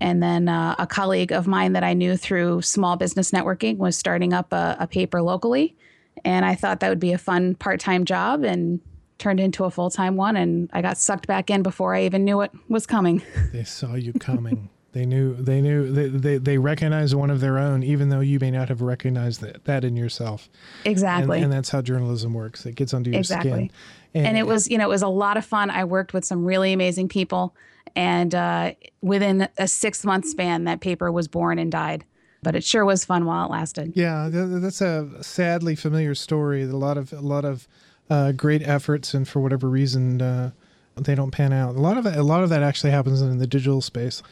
And 0.00 0.22
then 0.22 0.48
uh, 0.48 0.74
a 0.78 0.86
colleague 0.86 1.32
of 1.32 1.46
mine 1.46 1.72
that 1.72 1.84
I 1.84 1.94
knew 1.94 2.16
through 2.16 2.62
small 2.62 2.96
business 2.96 3.30
networking 3.30 3.76
was 3.78 3.96
starting 3.96 4.32
up 4.32 4.52
a, 4.52 4.76
a 4.80 4.86
paper 4.86 5.22
locally. 5.22 5.76
And 6.24 6.44
I 6.44 6.54
thought 6.54 6.80
that 6.80 6.88
would 6.88 7.00
be 7.00 7.12
a 7.12 7.18
fun 7.18 7.54
part 7.54 7.80
time 7.80 8.04
job 8.04 8.44
and 8.44 8.80
turned 9.18 9.40
into 9.40 9.64
a 9.64 9.70
full 9.70 9.90
time 9.90 10.16
one. 10.16 10.36
And 10.36 10.68
I 10.72 10.82
got 10.82 10.98
sucked 10.98 11.26
back 11.26 11.50
in 11.50 11.62
before 11.62 11.94
I 11.94 12.04
even 12.04 12.24
knew 12.24 12.36
what 12.36 12.52
was 12.68 12.86
coming. 12.86 13.22
They 13.52 13.64
saw 13.64 13.94
you 13.94 14.12
coming. 14.14 14.70
They 14.92 15.06
knew 15.06 15.34
they 15.34 15.62
knew 15.62 15.90
they, 15.90 16.08
they, 16.08 16.36
they 16.38 16.58
recognized 16.58 17.14
one 17.14 17.30
of 17.30 17.40
their 17.40 17.58
own, 17.58 17.82
even 17.82 18.10
though 18.10 18.20
you 18.20 18.38
may 18.38 18.50
not 18.50 18.68
have 18.68 18.82
recognized 18.82 19.40
that, 19.40 19.64
that 19.64 19.84
in 19.84 19.96
yourself. 19.96 20.50
Exactly. 20.84 21.38
And, 21.38 21.44
and 21.44 21.52
that's 21.52 21.70
how 21.70 21.80
journalism 21.80 22.34
works. 22.34 22.66
It 22.66 22.74
gets 22.74 22.92
under 22.92 23.08
your 23.08 23.20
exactly. 23.20 23.50
skin. 23.50 23.70
And, 24.14 24.26
and, 24.26 24.36
it 24.36 24.46
was, 24.46 24.68
you 24.68 24.76
know, 24.76 24.84
it 24.84 24.90
was 24.90 25.02
a 25.02 25.08
lot 25.08 25.38
of 25.38 25.46
fun. 25.46 25.70
I 25.70 25.84
worked 25.84 26.12
with 26.12 26.26
some 26.26 26.44
really 26.44 26.74
amazing 26.74 27.08
people. 27.08 27.54
And 27.94 28.34
uh, 28.34 28.72
within 29.00 29.48
a 29.58 29.68
six 29.68 30.04
month 30.04 30.26
span, 30.26 30.64
that 30.64 30.80
paper 30.80 31.10
was 31.12 31.28
born 31.28 31.58
and 31.58 31.70
died. 31.70 32.04
But 32.42 32.56
it 32.56 32.64
sure 32.64 32.84
was 32.84 33.04
fun 33.04 33.24
while 33.24 33.46
it 33.46 33.50
lasted. 33.50 33.92
Yeah, 33.94 34.28
that's 34.30 34.80
a 34.80 35.22
sadly 35.22 35.76
familiar 35.76 36.14
story. 36.14 36.62
A 36.62 36.66
lot 36.66 36.98
of 36.98 37.12
a 37.12 37.20
lot 37.20 37.44
of 37.44 37.68
uh, 38.10 38.32
great 38.32 38.62
efforts, 38.62 39.14
and 39.14 39.28
for 39.28 39.40
whatever 39.40 39.68
reason, 39.68 40.20
uh, 40.20 40.50
they 40.96 41.14
don't 41.14 41.30
pan 41.30 41.52
out. 41.52 41.76
A 41.76 41.80
lot 41.80 41.96
of 41.96 42.06
a 42.06 42.22
lot 42.22 42.42
of 42.42 42.50
that 42.50 42.62
actually 42.62 42.90
happens 42.90 43.22
in 43.22 43.38
the 43.38 43.46
digital 43.46 43.80
space. 43.80 44.22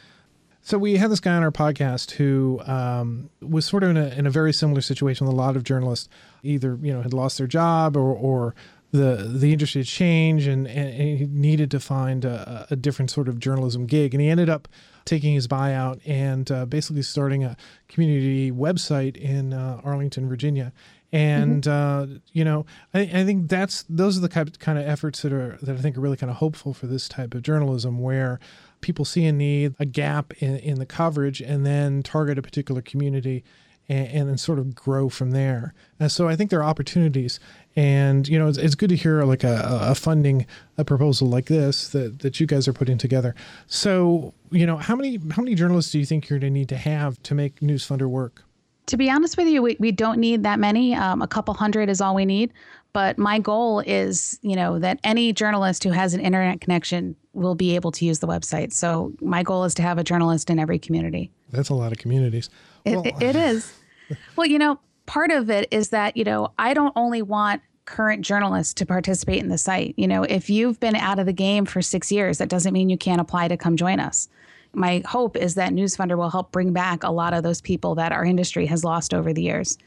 So 0.62 0.76
we 0.76 0.96
had 0.96 1.10
this 1.10 1.20
guy 1.20 1.34
on 1.36 1.42
our 1.42 1.50
podcast 1.50 2.12
who 2.12 2.60
um, 2.66 3.30
was 3.40 3.64
sort 3.64 3.82
of 3.82 3.90
in 3.90 3.96
a, 3.96 4.08
in 4.08 4.26
a 4.26 4.30
very 4.30 4.52
similar 4.52 4.82
situation 4.82 5.26
with 5.26 5.32
a 5.32 5.36
lot 5.36 5.56
of 5.56 5.64
journalists, 5.64 6.08
either 6.42 6.78
you 6.82 6.92
know 6.92 7.02
had 7.02 7.14
lost 7.14 7.38
their 7.38 7.46
job 7.46 7.96
or, 7.96 8.12
or 8.12 8.54
the 8.92 9.30
the 9.32 9.52
industry 9.52 9.80
had 9.80 9.86
changed 9.86 10.48
and, 10.48 10.66
and 10.66 11.18
he 11.18 11.26
needed 11.26 11.70
to 11.70 11.80
find 11.80 12.24
a, 12.24 12.66
a, 12.70 12.76
different 12.76 13.10
sort 13.10 13.28
of 13.28 13.38
journalism 13.38 13.86
gig, 13.86 14.14
and 14.14 14.20
he 14.20 14.28
ended 14.28 14.48
up 14.48 14.68
taking 15.04 15.34
his 15.34 15.46
buyout 15.46 16.00
and 16.06 16.50
uh, 16.50 16.66
basically 16.66 17.02
starting 17.02 17.44
a 17.44 17.56
community 17.88 18.50
website 18.50 19.16
in 19.16 19.52
uh, 19.52 19.80
Arlington, 19.84 20.28
Virginia. 20.28 20.72
And 21.12 21.64
mm-hmm. 21.64 22.14
uh, 22.14 22.18
you 22.32 22.44
know, 22.44 22.66
I, 22.94 23.00
I, 23.00 23.24
think 23.24 23.48
that's 23.48 23.84
those 23.88 24.16
are 24.16 24.20
the 24.20 24.28
kind 24.28 24.78
of 24.78 24.86
efforts 24.86 25.22
that 25.22 25.32
are 25.32 25.58
that 25.62 25.76
I 25.76 25.80
think 25.80 25.96
are 25.96 26.00
really 26.00 26.16
kind 26.16 26.30
of 26.30 26.36
hopeful 26.36 26.74
for 26.74 26.86
this 26.86 27.08
type 27.08 27.34
of 27.34 27.42
journalism, 27.42 28.00
where 28.00 28.40
people 28.80 29.04
see 29.04 29.24
a 29.26 29.32
need, 29.32 29.74
a 29.78 29.86
gap 29.86 30.32
in, 30.38 30.56
in 30.58 30.78
the 30.78 30.86
coverage, 30.86 31.40
and 31.40 31.64
then 31.64 32.02
target 32.02 32.38
a 32.38 32.42
particular 32.42 32.82
community 32.82 33.44
and, 33.90 34.08
and 34.08 34.28
then 34.28 34.38
sort 34.38 34.58
of 34.58 34.74
grow 34.74 35.08
from 35.08 35.32
there. 35.32 35.74
And 35.98 36.10
so 36.10 36.28
I 36.28 36.36
think 36.36 36.50
there 36.50 36.60
are 36.60 36.64
opportunities. 36.64 37.40
And 37.76 38.26
you 38.28 38.38
know, 38.38 38.48
it's, 38.48 38.58
it's 38.58 38.74
good 38.74 38.90
to 38.90 38.96
hear 38.96 39.22
like 39.22 39.44
a, 39.44 39.80
a 39.82 39.94
funding 39.94 40.46
a 40.76 40.84
proposal 40.84 41.28
like 41.28 41.46
this 41.46 41.88
that, 41.90 42.20
that 42.20 42.40
you 42.40 42.46
guys 42.46 42.66
are 42.66 42.72
putting 42.72 42.98
together. 42.98 43.34
So 43.66 44.34
you 44.50 44.66
know, 44.66 44.76
how 44.76 44.96
many 44.96 45.20
how 45.30 45.42
many 45.42 45.54
journalists 45.54 45.92
do 45.92 45.98
you 45.98 46.06
think 46.06 46.28
you're 46.28 46.38
going 46.38 46.52
to 46.52 46.58
need 46.58 46.68
to 46.70 46.76
have 46.76 47.22
to 47.24 47.34
make 47.34 47.60
Newsfundr 47.60 48.08
work? 48.08 48.42
To 48.86 48.96
be 48.96 49.08
honest 49.08 49.36
with 49.36 49.46
you, 49.46 49.62
we, 49.62 49.76
we 49.78 49.92
don't 49.92 50.18
need 50.18 50.42
that 50.42 50.58
many. 50.58 50.96
Um, 50.96 51.22
a 51.22 51.28
couple 51.28 51.54
hundred 51.54 51.88
is 51.88 52.00
all 52.00 52.14
we 52.14 52.24
need. 52.24 52.52
But 52.92 53.18
my 53.18 53.38
goal 53.38 53.80
is, 53.80 54.38
you 54.42 54.56
know, 54.56 54.78
that 54.80 54.98
any 55.04 55.32
journalist 55.32 55.84
who 55.84 55.90
has 55.90 56.12
an 56.12 56.20
internet 56.20 56.60
connection 56.60 57.14
will 57.32 57.54
be 57.54 57.76
able 57.76 57.92
to 57.92 58.04
use 58.04 58.18
the 58.18 58.26
website. 58.26 58.72
So 58.72 59.12
my 59.20 59.42
goal 59.42 59.64
is 59.64 59.74
to 59.74 59.82
have 59.82 59.98
a 59.98 60.04
journalist 60.04 60.50
in 60.50 60.58
every 60.58 60.78
community. 60.78 61.30
That's 61.50 61.68
a 61.68 61.74
lot 61.74 61.92
of 61.92 61.98
communities. 61.98 62.50
Well, 62.84 63.02
it, 63.04 63.14
it 63.22 63.36
is. 63.36 63.72
well, 64.36 64.46
you 64.46 64.58
know, 64.58 64.80
part 65.10 65.30
of 65.30 65.50
it 65.50 65.68
is 65.70 65.90
that, 65.90 66.16
you 66.16 66.24
know, 66.24 66.52
I 66.58 66.74
don't 66.74 66.92
only 66.96 67.22
want 67.22 67.62
current 67.84 68.24
journalists 68.24 68.74
to 68.74 68.86
participate 68.86 69.42
in 69.42 69.48
the 69.48 69.58
site. 69.58 69.94
You 69.96 70.06
know, 70.06 70.22
if 70.22 70.48
you've 70.48 70.78
been 70.78 70.94
out 70.94 71.18
of 71.18 71.26
the 71.26 71.32
game 71.32 71.64
for 71.64 71.82
six 71.82 72.12
years, 72.12 72.38
that 72.38 72.48
doesn't 72.48 72.72
mean 72.72 72.88
you 72.88 72.98
can't 72.98 73.20
apply 73.20 73.48
to 73.48 73.56
come 73.56 73.76
join 73.76 73.98
us 74.00 74.28
my 74.72 75.02
hope 75.06 75.36
is 75.36 75.54
that 75.54 75.72
Newsfundr 75.72 76.16
will 76.16 76.30
help 76.30 76.52
bring 76.52 76.72
back 76.72 77.02
a 77.02 77.10
lot 77.10 77.34
of 77.34 77.42
those 77.42 77.60
people 77.60 77.94
that 77.96 78.12
our 78.12 78.24
industry 78.24 78.66
has 78.66 78.84
lost 78.84 79.12
over 79.12 79.32
the 79.32 79.42
years. 79.42 79.78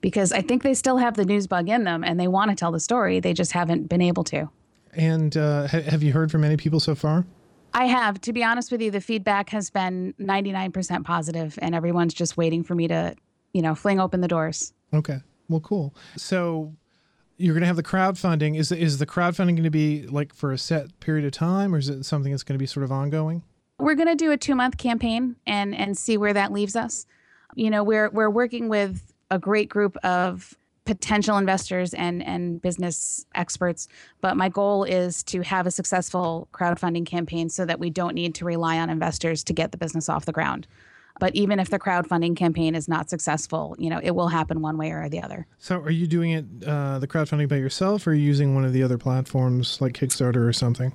Because 0.00 0.32
I 0.32 0.42
think 0.42 0.62
they 0.62 0.74
still 0.74 0.96
have 0.98 1.14
the 1.14 1.24
news 1.24 1.48
bug 1.48 1.68
in 1.68 1.84
them 1.84 2.04
and 2.04 2.20
they 2.20 2.28
want 2.28 2.50
to 2.50 2.56
tell 2.56 2.70
the 2.70 2.78
story. 2.78 3.18
They 3.18 3.32
just 3.32 3.50
haven't 3.50 3.88
been 3.88 4.00
able 4.00 4.22
to. 4.24 4.48
And 4.92 5.36
uh, 5.36 5.66
have 5.66 6.02
you 6.02 6.12
heard 6.12 6.30
from 6.30 6.44
any 6.44 6.56
people 6.56 6.78
so 6.78 6.94
far? 6.94 7.26
I 7.74 7.86
have. 7.86 8.20
To 8.22 8.32
be 8.32 8.44
honest 8.44 8.70
with 8.70 8.80
you, 8.80 8.90
the 8.90 9.00
feedback 9.00 9.50
has 9.50 9.70
been 9.70 10.14
99% 10.18 11.04
positive, 11.04 11.58
and 11.60 11.74
everyone's 11.74 12.14
just 12.14 12.36
waiting 12.36 12.62
for 12.64 12.74
me 12.74 12.88
to, 12.88 13.14
you 13.52 13.62
know, 13.62 13.74
fling 13.74 14.00
open 14.00 14.20
the 14.20 14.28
doors. 14.28 14.72
Okay. 14.92 15.18
Well, 15.48 15.60
cool. 15.60 15.94
So 16.16 16.74
you're 17.36 17.54
going 17.54 17.62
to 17.62 17.66
have 17.66 17.76
the 17.76 17.82
crowdfunding. 17.82 18.58
Is 18.58 18.72
is 18.72 18.98
the 18.98 19.06
crowdfunding 19.06 19.56
going 19.56 19.62
to 19.62 19.70
be 19.70 20.06
like 20.06 20.34
for 20.34 20.52
a 20.52 20.58
set 20.58 20.98
period 21.00 21.24
of 21.24 21.32
time, 21.32 21.74
or 21.74 21.78
is 21.78 21.88
it 21.88 22.04
something 22.04 22.32
that's 22.32 22.42
going 22.42 22.54
to 22.54 22.62
be 22.62 22.66
sort 22.66 22.84
of 22.84 22.92
ongoing? 22.92 23.42
We're 23.78 23.94
going 23.94 24.08
to 24.08 24.16
do 24.16 24.32
a 24.32 24.36
two 24.36 24.54
month 24.54 24.76
campaign 24.76 25.36
and 25.46 25.74
and 25.74 25.96
see 25.96 26.16
where 26.16 26.32
that 26.32 26.52
leaves 26.52 26.76
us. 26.76 27.06
You 27.54 27.70
know, 27.70 27.82
we're 27.82 28.10
we're 28.10 28.30
working 28.30 28.68
with 28.68 29.12
a 29.30 29.38
great 29.38 29.68
group 29.68 29.96
of 29.98 30.54
potential 30.84 31.36
investors 31.36 31.92
and 31.92 32.22
and 32.24 32.62
business 32.62 33.26
experts 33.34 33.88
but 34.22 34.38
my 34.38 34.48
goal 34.48 34.84
is 34.84 35.22
to 35.22 35.42
have 35.42 35.66
a 35.66 35.70
successful 35.70 36.48
crowdfunding 36.50 37.04
campaign 37.04 37.50
so 37.50 37.66
that 37.66 37.78
we 37.78 37.90
don't 37.90 38.14
need 38.14 38.34
to 38.34 38.46
rely 38.46 38.78
on 38.78 38.88
investors 38.88 39.44
to 39.44 39.52
get 39.52 39.70
the 39.70 39.76
business 39.76 40.08
off 40.08 40.24
the 40.24 40.32
ground 40.32 40.66
but 41.18 41.34
even 41.34 41.58
if 41.58 41.70
the 41.70 41.78
crowdfunding 41.78 42.36
campaign 42.36 42.74
is 42.74 42.88
not 42.88 43.08
successful 43.10 43.74
you 43.78 43.90
know 43.90 44.00
it 44.02 44.12
will 44.12 44.28
happen 44.28 44.60
one 44.60 44.76
way 44.76 44.90
or 44.90 45.08
the 45.08 45.22
other 45.22 45.46
so 45.58 45.78
are 45.80 45.90
you 45.90 46.06
doing 46.06 46.30
it 46.32 46.44
uh, 46.66 46.98
the 46.98 47.08
crowdfunding 47.08 47.48
by 47.48 47.56
yourself 47.56 48.06
or 48.06 48.10
are 48.10 48.14
you 48.14 48.22
using 48.22 48.54
one 48.54 48.64
of 48.64 48.72
the 48.72 48.82
other 48.82 48.98
platforms 48.98 49.80
like 49.80 49.92
kickstarter 49.92 50.46
or 50.46 50.52
something 50.52 50.92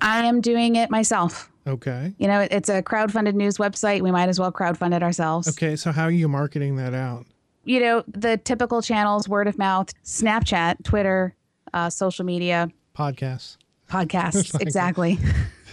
i 0.00 0.24
am 0.24 0.40
doing 0.40 0.76
it 0.76 0.90
myself 0.90 1.50
Okay. 1.66 2.14
You 2.18 2.28
know, 2.28 2.46
it's 2.48 2.68
a 2.68 2.82
crowd-funded 2.82 3.34
news 3.34 3.58
website. 3.58 4.00
We 4.00 4.12
might 4.12 4.28
as 4.28 4.38
well 4.38 4.52
crowd-fund 4.52 4.94
it 4.94 5.02
ourselves. 5.02 5.48
Okay, 5.48 5.74
so 5.74 5.90
how 5.90 6.04
are 6.04 6.10
you 6.10 6.28
marketing 6.28 6.76
that 6.76 6.94
out? 6.94 7.26
You 7.64 7.80
know, 7.80 8.04
the 8.06 8.36
typical 8.36 8.80
channels: 8.80 9.28
word 9.28 9.48
of 9.48 9.58
mouth, 9.58 9.92
Snapchat, 10.04 10.84
Twitter, 10.84 11.34
uh, 11.74 11.90
social 11.90 12.24
media, 12.24 12.70
podcasts, 12.96 13.56
podcasts. 13.90 14.60
exactly. 14.60 15.18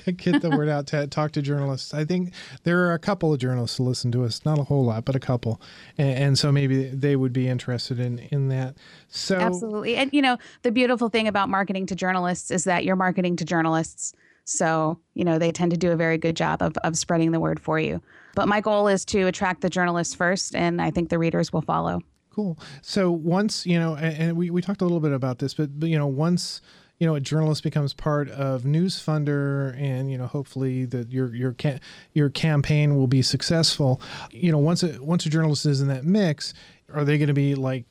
Get 0.17 0.41
the 0.41 0.49
word 0.49 0.69
out 0.69 0.87
to 0.87 1.07
talk 1.07 1.31
to 1.33 1.41
journalists. 1.41 1.93
I 1.93 2.05
think 2.05 2.33
there 2.63 2.85
are 2.85 2.93
a 2.93 2.99
couple 2.99 3.33
of 3.33 3.39
journalists 3.39 3.77
who 3.77 3.83
listen 3.83 4.11
to 4.13 4.23
us, 4.23 4.43
not 4.45 4.59
a 4.59 4.63
whole 4.63 4.85
lot, 4.85 5.05
but 5.05 5.15
a 5.15 5.19
couple, 5.19 5.61
and, 5.97 6.17
and 6.17 6.39
so 6.39 6.51
maybe 6.51 6.85
they 6.85 7.15
would 7.15 7.33
be 7.33 7.47
interested 7.47 7.99
in 7.99 8.19
in 8.19 8.49
that. 8.49 8.75
So 9.07 9.37
absolutely, 9.37 9.95
and 9.95 10.11
you 10.13 10.21
know, 10.21 10.37
the 10.61 10.71
beautiful 10.71 11.09
thing 11.09 11.27
about 11.27 11.49
marketing 11.49 11.85
to 11.87 11.95
journalists 11.95 12.51
is 12.51 12.63
that 12.65 12.83
you're 12.85 12.95
marketing 12.95 13.35
to 13.37 13.45
journalists. 13.45 14.13
So, 14.45 14.99
you 15.13 15.23
know, 15.23 15.39
they 15.39 15.51
tend 15.51 15.71
to 15.71 15.77
do 15.77 15.91
a 15.91 15.95
very 15.95 16.17
good 16.17 16.35
job 16.35 16.61
of, 16.61 16.75
of 16.83 16.97
spreading 16.97 17.31
the 17.31 17.39
word 17.39 17.59
for 17.59 17.79
you. 17.79 18.01
But 18.35 18.47
my 18.47 18.61
goal 18.61 18.87
is 18.87 19.05
to 19.05 19.27
attract 19.27 19.61
the 19.61 19.69
journalists 19.69 20.13
first, 20.13 20.55
and 20.55 20.81
I 20.81 20.91
think 20.91 21.09
the 21.09 21.19
readers 21.19 21.53
will 21.53 21.61
follow. 21.61 22.01
Cool. 22.29 22.57
So 22.81 23.11
once, 23.11 23.65
you 23.65 23.79
know, 23.79 23.95
and, 23.95 24.17
and 24.17 24.37
we, 24.37 24.49
we 24.49 24.61
talked 24.61 24.81
a 24.81 24.85
little 24.85 24.99
bit 24.99 25.13
about 25.13 25.39
this, 25.39 25.53
but, 25.53 25.79
but, 25.79 25.89
you 25.89 25.97
know, 25.97 26.07
once, 26.07 26.61
you 26.99 27.07
know, 27.07 27.15
a 27.15 27.19
journalist 27.19 27.63
becomes 27.63 27.93
part 27.93 28.29
of 28.29 28.63
Newsfundr 28.63 29.77
and, 29.79 30.11
you 30.11 30.17
know, 30.17 30.27
hopefully 30.27 30.85
that 30.85 31.11
your, 31.11 31.33
your, 31.35 31.53
ca- 31.53 31.79
your 32.13 32.29
campaign 32.29 32.95
will 32.95 33.07
be 33.07 33.21
successful. 33.21 34.01
You 34.31 34.51
know, 34.51 34.57
once 34.57 34.83
a, 34.83 35.03
once 35.03 35.25
a 35.25 35.29
journalist 35.29 35.65
is 35.65 35.81
in 35.81 35.87
that 35.89 36.05
mix, 36.05 36.53
are 36.93 37.03
they 37.03 37.17
going 37.17 37.27
to 37.27 37.33
be 37.33 37.55
like 37.55 37.85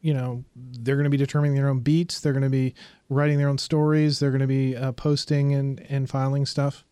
you 0.00 0.14
know 0.14 0.44
they're 0.54 0.94
going 0.94 1.04
to 1.04 1.10
be 1.10 1.16
determining 1.16 1.56
their 1.56 1.68
own 1.68 1.80
beats 1.80 2.20
they're 2.20 2.32
going 2.32 2.44
to 2.44 2.48
be 2.48 2.72
writing 3.08 3.36
their 3.36 3.48
own 3.48 3.58
stories 3.58 4.20
they're 4.20 4.30
going 4.30 4.40
to 4.40 4.46
be 4.46 4.76
uh, 4.76 4.92
posting 4.92 5.54
and 5.54 5.84
and 5.88 6.08
filing 6.08 6.46
stuff? 6.46 6.84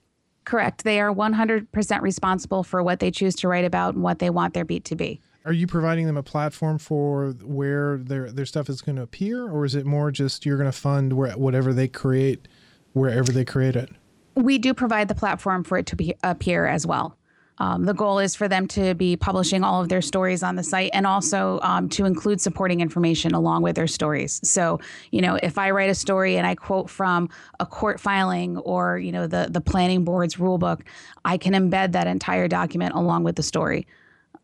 Correct. 0.44 0.84
They 0.84 1.00
are 1.00 1.12
100% 1.12 2.02
responsible 2.02 2.62
for 2.62 2.80
what 2.80 3.00
they 3.00 3.10
choose 3.10 3.34
to 3.36 3.48
write 3.48 3.64
about 3.64 3.94
and 3.94 4.02
what 4.04 4.20
they 4.20 4.30
want 4.30 4.54
their 4.54 4.64
beat 4.64 4.84
to 4.84 4.94
be 4.94 5.20
are 5.46 5.52
you 5.52 5.66
providing 5.66 6.06
them 6.06 6.16
a 6.16 6.22
platform 6.22 6.76
for 6.76 7.30
where 7.44 7.98
their 7.98 8.30
their 8.30 8.44
stuff 8.44 8.68
is 8.68 8.82
going 8.82 8.96
to 8.96 9.02
appear 9.02 9.48
or 9.48 9.64
is 9.64 9.74
it 9.74 9.86
more 9.86 10.10
just 10.10 10.44
you're 10.44 10.58
going 10.58 10.70
to 10.70 10.76
fund 10.76 11.12
where 11.12 11.32
whatever 11.32 11.72
they 11.72 11.88
create 11.88 12.48
wherever 12.92 13.32
they 13.32 13.44
create 13.44 13.76
it 13.76 13.88
we 14.34 14.58
do 14.58 14.74
provide 14.74 15.08
the 15.08 15.14
platform 15.14 15.64
for 15.64 15.78
it 15.78 15.86
to 15.86 15.96
be 15.96 16.14
appear 16.22 16.66
as 16.66 16.86
well 16.86 17.16
um, 17.58 17.84
the 17.84 17.94
goal 17.94 18.18
is 18.18 18.34
for 18.34 18.48
them 18.48 18.68
to 18.68 18.94
be 18.94 19.16
publishing 19.16 19.64
all 19.64 19.80
of 19.80 19.88
their 19.88 20.02
stories 20.02 20.42
on 20.42 20.56
the 20.56 20.62
site 20.62 20.90
and 20.92 21.06
also 21.06 21.58
um, 21.62 21.88
to 21.88 22.04
include 22.04 22.38
supporting 22.38 22.80
information 22.80 23.32
along 23.32 23.62
with 23.62 23.76
their 23.76 23.86
stories. 23.86 24.40
So, 24.44 24.78
you 25.10 25.22
know, 25.22 25.38
if 25.42 25.56
I 25.56 25.70
write 25.70 25.88
a 25.88 25.94
story 25.94 26.36
and 26.36 26.46
I 26.46 26.54
quote 26.54 26.90
from 26.90 27.30
a 27.58 27.64
court 27.64 27.98
filing 27.98 28.58
or, 28.58 28.98
you 28.98 29.10
know, 29.10 29.26
the, 29.26 29.48
the 29.50 29.62
planning 29.62 30.04
board's 30.04 30.38
rule 30.38 30.58
book, 30.58 30.84
I 31.24 31.38
can 31.38 31.54
embed 31.54 31.92
that 31.92 32.06
entire 32.06 32.46
document 32.46 32.94
along 32.94 33.24
with 33.24 33.36
the 33.36 33.42
story. 33.42 33.86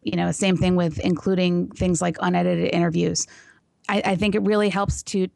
You 0.02 0.16
know, 0.16 0.30
same 0.32 0.56
thing 0.56 0.76
with 0.76 0.98
including 1.00 1.68
things 1.70 2.02
like 2.02 2.16
unedited 2.20 2.72
interviews. 2.72 3.26
I, 3.88 4.02
I 4.04 4.16
think 4.16 4.34
it 4.34 4.42
really 4.42 4.68
helps 4.68 5.02
to 5.04 5.28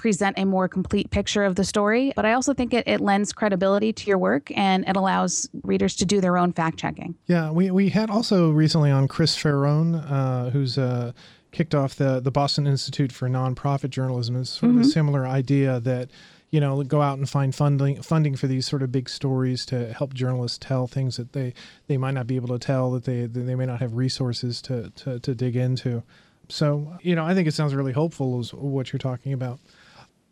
present 0.00 0.38
a 0.38 0.46
more 0.46 0.66
complete 0.66 1.10
picture 1.10 1.44
of 1.44 1.56
the 1.56 1.64
story, 1.64 2.12
but 2.16 2.24
I 2.24 2.32
also 2.32 2.54
think 2.54 2.72
it, 2.72 2.88
it 2.88 3.00
lends 3.02 3.34
credibility 3.34 3.92
to 3.92 4.06
your 4.06 4.16
work 4.16 4.50
and 4.56 4.88
it 4.88 4.96
allows 4.96 5.48
readers 5.62 5.94
to 5.96 6.06
do 6.06 6.22
their 6.22 6.38
own 6.38 6.52
fact 6.54 6.78
checking. 6.78 7.14
Yeah, 7.26 7.50
we, 7.50 7.70
we 7.70 7.90
had 7.90 8.08
also 8.08 8.50
recently 8.50 8.90
on 8.90 9.08
Chris 9.08 9.36
Faraone, 9.36 10.02
uh, 10.10 10.50
who's 10.50 10.78
uh, 10.78 11.12
kicked 11.52 11.74
off 11.74 11.96
the, 11.96 12.18
the 12.18 12.30
Boston 12.30 12.66
Institute 12.66 13.12
for 13.12 13.28
Nonprofit 13.28 13.90
Journalism. 13.90 14.36
It's 14.36 14.50
sort 14.50 14.70
mm-hmm. 14.70 14.80
of 14.80 14.86
a 14.86 14.88
similar 14.88 15.26
idea 15.26 15.80
that 15.80 16.10
you 16.50 16.60
know 16.60 16.82
go 16.82 17.00
out 17.00 17.18
and 17.18 17.28
find 17.28 17.54
funding 17.54 18.02
funding 18.02 18.36
for 18.36 18.46
these 18.46 18.66
sort 18.66 18.82
of 18.82 18.90
big 18.90 19.08
stories 19.08 19.64
to 19.66 19.92
help 19.92 20.14
journalists 20.14 20.58
tell 20.58 20.86
things 20.86 21.16
that 21.16 21.32
they 21.32 21.54
they 21.86 21.96
might 21.96 22.14
not 22.14 22.26
be 22.26 22.36
able 22.36 22.48
to 22.48 22.58
tell 22.58 22.90
that 22.90 23.04
they 23.04 23.26
that 23.26 23.40
they 23.40 23.54
may 23.54 23.66
not 23.66 23.80
have 23.80 23.94
resources 23.94 24.60
to 24.62 24.90
to, 24.90 25.20
to 25.20 25.34
dig 25.34 25.56
into 25.56 26.02
so 26.48 26.96
you 27.02 27.14
know 27.14 27.24
i 27.24 27.34
think 27.34 27.46
it 27.46 27.54
sounds 27.54 27.74
really 27.74 27.92
hopeful 27.92 28.40
is 28.40 28.52
what 28.52 28.92
you're 28.92 28.98
talking 28.98 29.32
about 29.32 29.58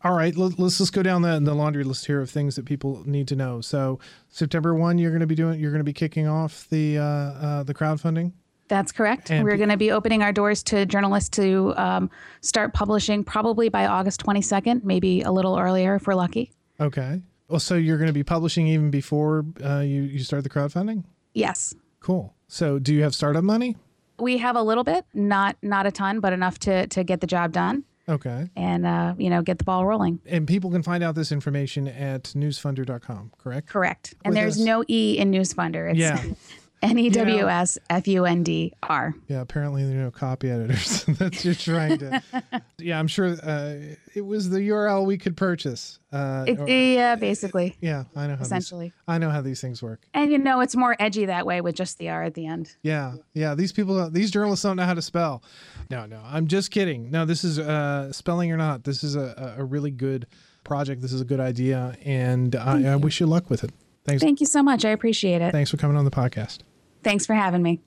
all 0.05 0.15
right, 0.15 0.37
let, 0.37 0.59
us 0.61 0.79
just 0.79 0.93
go 0.93 1.03
down 1.03 1.23
the, 1.23 1.41
the 1.41 1.55
laundry 1.55 1.83
list 1.83 2.07
here 2.07 2.21
of 2.21 2.31
things 2.31 2.55
that 2.57 2.65
people 2.65 3.03
need 3.05 3.27
to 3.29 3.37
know. 3.37 3.61
So 3.61 3.99
September 4.29 4.75
one, 4.75 4.97
you're 4.97 5.11
going 5.11 5.21
to 5.21 5.27
be 5.27 5.35
doing, 5.35 5.59
you're 5.59 5.73
going 5.73 5.81
to 5.81 5.85
be 5.85 5.93
kicking 5.93 6.29
off 6.29 6.69
the 6.71 6.99
uh, 6.99 7.03
uh, 7.03 7.63
the 7.65 7.75
crowdfunding. 7.75 8.33
That's 8.69 8.93
correct. 8.93 9.31
And 9.31 9.45
We're 9.45 9.57
going 9.57 9.71
to 9.71 9.77
be 9.77 9.91
opening 9.91 10.23
our 10.23 10.33
doors 10.33 10.63
to 10.65 10.87
journalists 10.87 11.31
to 11.31 11.75
um, 11.77 12.11
start 12.41 12.75
publishing 12.75 13.25
probably 13.25 13.69
by 13.69 13.87
August 13.87 14.25
22nd, 14.25 14.85
maybe 14.85 15.23
a 15.23 15.33
little 15.33 15.59
earlier 15.59 15.97
if 15.97 16.07
we're 16.07 16.15
lucky. 16.15 16.53
Okay. 16.81 17.23
Well, 17.49 17.61
so 17.61 17.75
you're 17.75 17.97
going 17.97 18.09
to 18.09 18.13
be 18.15 18.25
publishing 18.25 18.67
even 18.69 18.91
before 18.91 19.45
uh, 19.65 19.81
you 19.81 20.03
you 20.03 20.19
start 20.21 20.45
the 20.45 20.51
crowdfunding. 20.51 21.05
Yes. 21.33 21.75
Cool. 22.01 22.35
So, 22.47 22.79
do 22.79 22.95
you 22.95 23.03
have 23.03 23.15
startup 23.15 23.43
money? 23.43 23.77
We 24.19 24.39
have 24.39 24.55
a 24.55 24.63
little 24.63 24.85
bit, 24.85 25.07
not 25.15 25.57
not 25.63 25.87
a 25.87 25.91
ton, 25.91 26.21
but 26.21 26.33
enough 26.33 26.59
to 26.61 26.87
to 26.89 27.05
get 27.05 27.21
the 27.21 27.27
job 27.27 27.53
done. 27.53 27.85
Okay. 28.09 28.49
And, 28.57 28.87
uh, 28.87 29.15
you 29.19 29.29
know, 29.29 29.43
get 29.43 29.59
the 29.59 29.65
ball 29.65 29.85
rolling. 29.85 30.21
And 30.25 30.47
people 30.49 30.71
can 30.71 30.83
find 30.83 31.05
out 31.05 31.15
this 31.15 31.31
information 31.31 31.87
at 31.87 32.25
newsfundr.com, 32.35 33.33
correct? 33.37 33.69
Correct. 33.69 34.15
And 34.25 34.33
With 34.33 34.41
there's 34.41 34.57
us. 34.57 34.65
no 34.65 34.83
E 34.89 35.19
in 35.19 35.31
Newsfundr. 35.31 35.91
It's 35.91 35.99
yeah. 35.99 36.23
N 36.81 36.99
E 36.99 37.11
W 37.11 37.49
S 37.49 37.79
F 37.91 38.07
U 38.07 38.25
N 38.25 38.43
D 38.43 38.73
R. 38.83 39.15
Yeah, 39.27 39.41
apparently 39.41 39.85
there 39.85 39.99
are 39.99 40.05
no 40.05 40.11
copy 40.11 40.51
editors. 40.51 41.05
That's 41.09 41.45
you're 41.45 41.55
trying 41.55 41.99
to. 41.99 42.23
yeah, 42.79 42.99
I'm 42.99 43.09
sure 43.09 43.37
uh, 43.43 43.75
it 44.15 44.21
was 44.25 44.51
the 44.51 44.61
URL 44.61 45.05
we 45.05 45.19
could 45.19 45.37
purchase. 45.37 45.99
Uh, 46.13 46.45
it, 46.47 46.61
or, 46.61 46.69
yeah, 46.69 47.17
basically. 47.17 47.77
Yeah, 47.81 48.05
I 48.15 48.29
know 48.29 48.37
how 48.37 48.43
essentially. 48.43 48.87
These, 48.87 48.95
I 49.09 49.19
know 49.19 49.31
how 49.31 49.41
these 49.41 49.61
things 49.61 49.83
work. 49.83 50.03
And 50.15 50.31
you 50.31 50.39
know, 50.39 50.61
it's 50.61 50.77
more 50.77 50.95
edgy 51.01 51.27
that 51.27 51.47
way 51.47 51.61
with 51.61 51.75
just 51.75 51.99
the 51.99 52.11
R 52.11 52.23
at 52.23 52.35
the 52.35 52.47
end. 52.47 52.77
Yeah, 52.83 53.15
yeah. 53.35 53.55
These 53.55 53.73
people, 53.73 54.09
these 54.11 54.31
journalists 54.31 54.63
don't 54.63 54.77
know 54.77 54.85
how 54.85 54.95
to 54.95 55.03
spell. 55.03 55.43
No, 55.91 56.07
no, 56.07 56.21
I'm 56.25 56.47
just 56.47 56.71
kidding. 56.71 57.11
No, 57.11 57.25
this 57.25 57.43
is 57.43 57.59
uh, 57.59 58.13
spelling 58.13 58.53
or 58.53 58.57
not. 58.57 58.85
This 58.85 59.03
is 59.03 59.17
a, 59.17 59.57
a 59.59 59.65
really 59.65 59.91
good 59.91 60.27
project. 60.63 61.03
This 61.03 61.13
is 61.13 61.21
a 61.21 61.25
good 61.25 61.41
idea, 61.41 61.97
and 62.05 62.55
I, 62.55 62.93
I 62.93 62.97
wish 62.97 63.21
you 63.21 63.27
luck 63.27 63.51
with 63.51 63.65
it. 63.65 63.73
Thanks. 64.09 64.23
Thank 64.23 64.41
you 64.41 64.47
so 64.47 64.63
much. 64.63 64.85
I 64.85 64.91
appreciate 64.91 65.43
it. 65.43 65.53
Thanks 65.53 65.71
for 65.71 65.77
coming 65.77 65.97
on 65.97 66.05
the 66.07 66.11
podcast. 66.11 66.61
Thanks 67.03 67.27
for 67.27 67.35
having 67.35 67.63
me. 67.63 67.81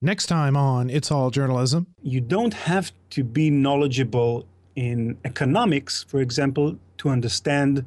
Next 0.00 0.26
time 0.26 0.56
on 0.56 0.88
It's 0.88 1.10
All 1.10 1.30
Journalism. 1.30 1.86
You 2.02 2.20
don't 2.20 2.54
have 2.54 2.92
to 3.10 3.24
be 3.24 3.50
knowledgeable 3.50 4.46
in 4.76 5.16
economics, 5.24 6.04
for 6.04 6.20
example, 6.20 6.78
to 6.98 7.08
understand 7.08 7.84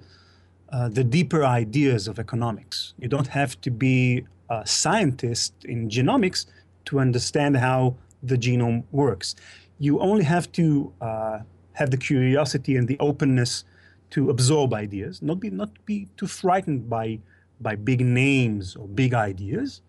uh, 0.70 0.90
the 0.90 1.04
deeper 1.04 1.46
ideas 1.46 2.08
of 2.08 2.20
economics. 2.20 2.94
You 3.00 3.08
don't 3.08 3.28
have 3.28 3.60
to 3.62 3.72
be 3.72 4.26
a 4.50 4.66
scientist 4.66 5.54
in 5.64 5.90
genomics 5.90 6.46
to 6.86 7.00
understand 7.00 7.58
how 7.58 7.96
the 8.22 8.38
genome 8.38 8.84
works. 8.92 9.36
You 9.80 10.00
only 10.00 10.24
have 10.24 10.52
to 10.54 10.92
uh, 11.00 11.40
have 11.74 11.92
the 11.92 11.98
curiosity 11.98 12.76
and 12.76 12.88
the 12.88 12.98
openness 13.00 13.64
to 14.12 14.30
absorb 14.30 14.74
ideas, 14.74 15.22
not 15.22 15.40
be 15.40 15.50
not 15.50 15.72
be 15.86 16.08
too 16.18 16.28
frightened 16.28 16.90
by 16.90 17.20
by 17.60 17.76
big 17.76 18.02
names 18.02 18.76
or 18.76 18.88
big 18.88 19.14
ideas. 19.14 19.82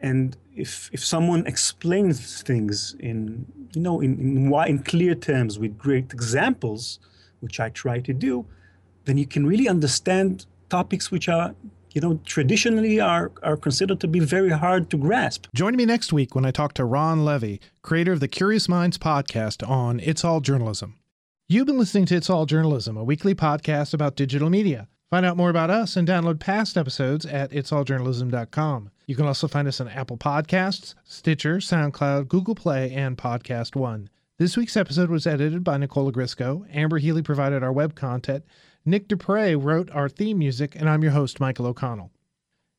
And 0.00 0.36
if 0.54 0.90
if 0.92 1.04
someone 1.04 1.46
explains 1.46 2.42
things 2.42 2.96
in 3.00 3.46
you 3.72 3.80
know 3.80 4.00
in 4.00 4.12
in, 4.18 4.54
in 4.66 4.78
clear 4.80 5.14
terms 5.14 5.58
with 5.58 5.78
great 5.78 6.12
examples, 6.12 6.98
which 7.40 7.60
I 7.60 7.70
try 7.70 8.00
to 8.00 8.12
do, 8.12 8.46
then 9.04 9.16
you 9.18 9.26
can 9.26 9.46
really 9.46 9.68
understand 9.68 10.46
topics 10.68 11.10
which 11.10 11.28
are 11.28 11.54
you 11.96 12.02
know, 12.02 12.20
traditionally 12.26 13.00
are, 13.00 13.32
are 13.42 13.56
considered 13.56 14.00
to 14.00 14.06
be 14.06 14.20
very 14.20 14.50
hard 14.50 14.90
to 14.90 14.98
grasp. 14.98 15.46
Join 15.54 15.76
me 15.76 15.86
next 15.86 16.12
week 16.12 16.34
when 16.34 16.44
I 16.44 16.50
talk 16.50 16.74
to 16.74 16.84
Ran 16.84 17.24
Levi, 17.24 17.56
creator 17.80 18.12
of 18.12 18.20
the 18.20 18.28
Curious 18.28 18.68
Minds 18.68 18.98
podcast 18.98 19.66
on 19.66 19.98
It's 20.00 20.22
All 20.22 20.42
Journalism. 20.42 20.98
You've 21.48 21.68
been 21.68 21.78
listening 21.78 22.06
to 22.06 22.16
It's 22.16 22.28
All 22.28 22.44
Journalism, 22.44 22.96
a 22.96 23.04
weekly 23.04 23.32
podcast 23.32 23.94
about 23.94 24.16
digital 24.16 24.50
media. 24.50 24.88
Find 25.10 25.24
out 25.24 25.36
more 25.36 25.48
about 25.48 25.70
us 25.70 25.94
and 25.94 26.08
download 26.08 26.40
past 26.40 26.76
episodes 26.76 27.24
at 27.24 27.52
itsalljournalism.com. 27.52 28.90
You 29.06 29.14
can 29.14 29.26
also 29.26 29.46
find 29.46 29.68
us 29.68 29.80
on 29.80 29.86
Apple 29.86 30.16
Podcasts, 30.16 30.96
Stitcher, 31.04 31.58
SoundCloud, 31.58 32.26
Google 32.26 32.56
Play, 32.56 32.90
and 32.92 33.16
Podcast 33.16 33.76
One. 33.76 34.10
This 34.38 34.56
week's 34.56 34.76
episode 34.76 35.08
was 35.08 35.24
edited 35.24 35.62
by 35.62 35.76
Nicola 35.76 36.10
Grisco. 36.10 36.66
Amber 36.74 36.98
Healy 36.98 37.22
provided 37.22 37.62
our 37.62 37.72
web 37.72 37.94
content. 37.94 38.44
Nick 38.84 39.06
Dupre 39.06 39.54
wrote 39.54 39.88
our 39.92 40.08
theme 40.08 40.40
music, 40.40 40.74
and 40.74 40.90
I'm 40.90 41.04
your 41.04 41.12
host, 41.12 41.38
Michael 41.38 41.66
O'Connell. 41.66 42.10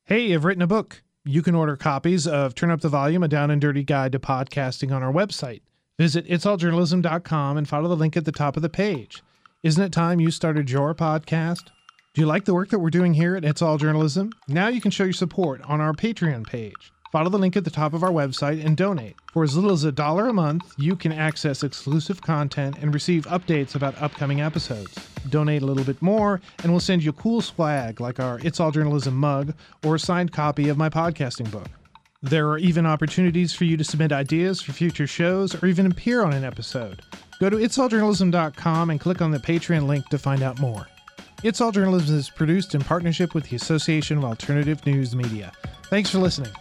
Hey, 0.04 0.34
I've 0.34 0.44
written 0.44 0.62
a 0.62 0.68
book. 0.68 1.04
You 1.24 1.42
can 1.42 1.56
order 1.56 1.78
copies 1.78 2.28
of 2.28 2.54
Turn 2.54 2.72
Up 2.72 2.82
the 2.82 2.90
Volume, 2.90 3.24
a 3.24 3.30
down 3.30 3.50
and 3.50 3.62
dirty 3.62 3.86
guide 3.86 4.12
to 4.12 4.20
podcasting 4.20 4.94
on 4.94 5.04
our 5.04 5.14
website. 5.14 5.62
Visit 5.98 6.28
itsalljournalism.com 6.28 7.58
and 7.58 7.68
follow 7.68 7.90
the 7.90 7.96
link 7.96 8.16
at 8.16 8.26
the 8.26 8.32
top 8.32 8.56
of 8.56 8.62
the 8.62 8.70
page. 8.70 9.24
Isn't 9.64 9.84
it 9.84 9.92
time 9.92 10.20
you 10.20 10.30
started 10.30 10.70
your 10.70 10.94
podcast? 10.94 11.70
Do 12.14 12.22
you 12.22 12.28
like 12.28 12.46
the 12.46 12.54
work 12.54 12.70
that 12.70 12.80
we're 12.80 12.92
doing 12.92 13.16
here 13.16 13.36
at 13.36 13.44
It's 13.44 13.64
All 13.64 13.78
Journalism? 13.78 14.32
Now 14.48 14.68
you 14.68 14.80
can 14.80 14.92
show 14.92 15.06
your 15.06 15.14
support 15.14 15.62
on 15.64 15.82
our 15.82 15.94
Patreon 15.94 16.46
page. 16.46 16.92
Follow 17.12 17.30
the 17.30 17.40
link 17.40 17.58
at 17.58 17.64
the 17.64 17.72
top 17.72 17.94
of 17.94 18.04
our 18.04 18.12
website 18.12 18.64
and 18.64 18.78
donate. 18.78 19.16
For 19.34 19.44
as 19.44 19.56
little 19.56 19.72
as 19.72 19.86
a 19.86 19.92
dollar 19.92 20.28
a 20.28 20.34
month, 20.34 20.72
you 20.78 20.96
can 20.96 21.12
access 21.12 21.64
exclusive 21.64 22.22
content 22.22 22.78
and 22.80 22.94
receive 22.94 23.26
updates 23.26 23.74
about 23.74 24.00
upcoming 24.00 24.42
episodes. 24.42 24.94
Donate 25.30 25.64
a 25.64 25.66
little 25.66 25.84
bit 25.84 26.02
more, 26.02 26.42
and 26.62 26.72
we'll 26.72 26.80
send 26.80 27.04
you 27.04 27.12
cool 27.14 27.42
swag 27.42 28.00
like 28.00 28.20
our 28.20 28.40
It's 28.44 28.60
All 28.60 28.72
Journalism 28.72 29.16
mug 29.16 29.56
or 29.84 29.96
a 29.96 30.00
signed 30.00 30.32
copy 30.32 30.70
of 30.70 30.78
my 30.78 30.90
podcasting 30.90 31.50
book. 31.50 31.68
There 32.24 32.50
are 32.50 32.58
even 32.58 32.88
opportunities 32.88 33.54
for 33.54 33.66
you 33.66 33.78
to 33.78 33.84
submit 33.84 34.12
ideas 34.12 34.60
for 34.60 34.72
future 34.72 35.06
shows 35.06 35.62
or 35.62 35.68
even 35.68 35.86
appear 35.86 36.24
on 36.24 36.34
an 36.34 36.44
episode. 36.44 37.04
Go 37.40 37.48
to 37.48 37.58
itsalljournalism.com 37.58 38.90
and 38.90 39.00
click 39.00 39.22
on 39.22 39.30
the 39.30 39.38
Patreon 39.38 39.86
link 39.86 40.08
to 40.10 40.18
find 40.18 40.42
out 40.42 40.60
more. 40.60 40.88
It's 41.44 41.62
All 41.62 41.72
Journalism 41.72 42.18
is 42.18 42.32
produced 42.32 42.74
in 42.74 42.82
partnership 42.82 43.36
with 43.36 43.48
the 43.48 43.56
Association 43.56 44.18
of 44.18 44.26
Alternative 44.26 44.84
News 44.88 45.16
Media. 45.16 45.52
Thanks 45.92 46.10
for 46.10 46.18
listening. 46.18 46.52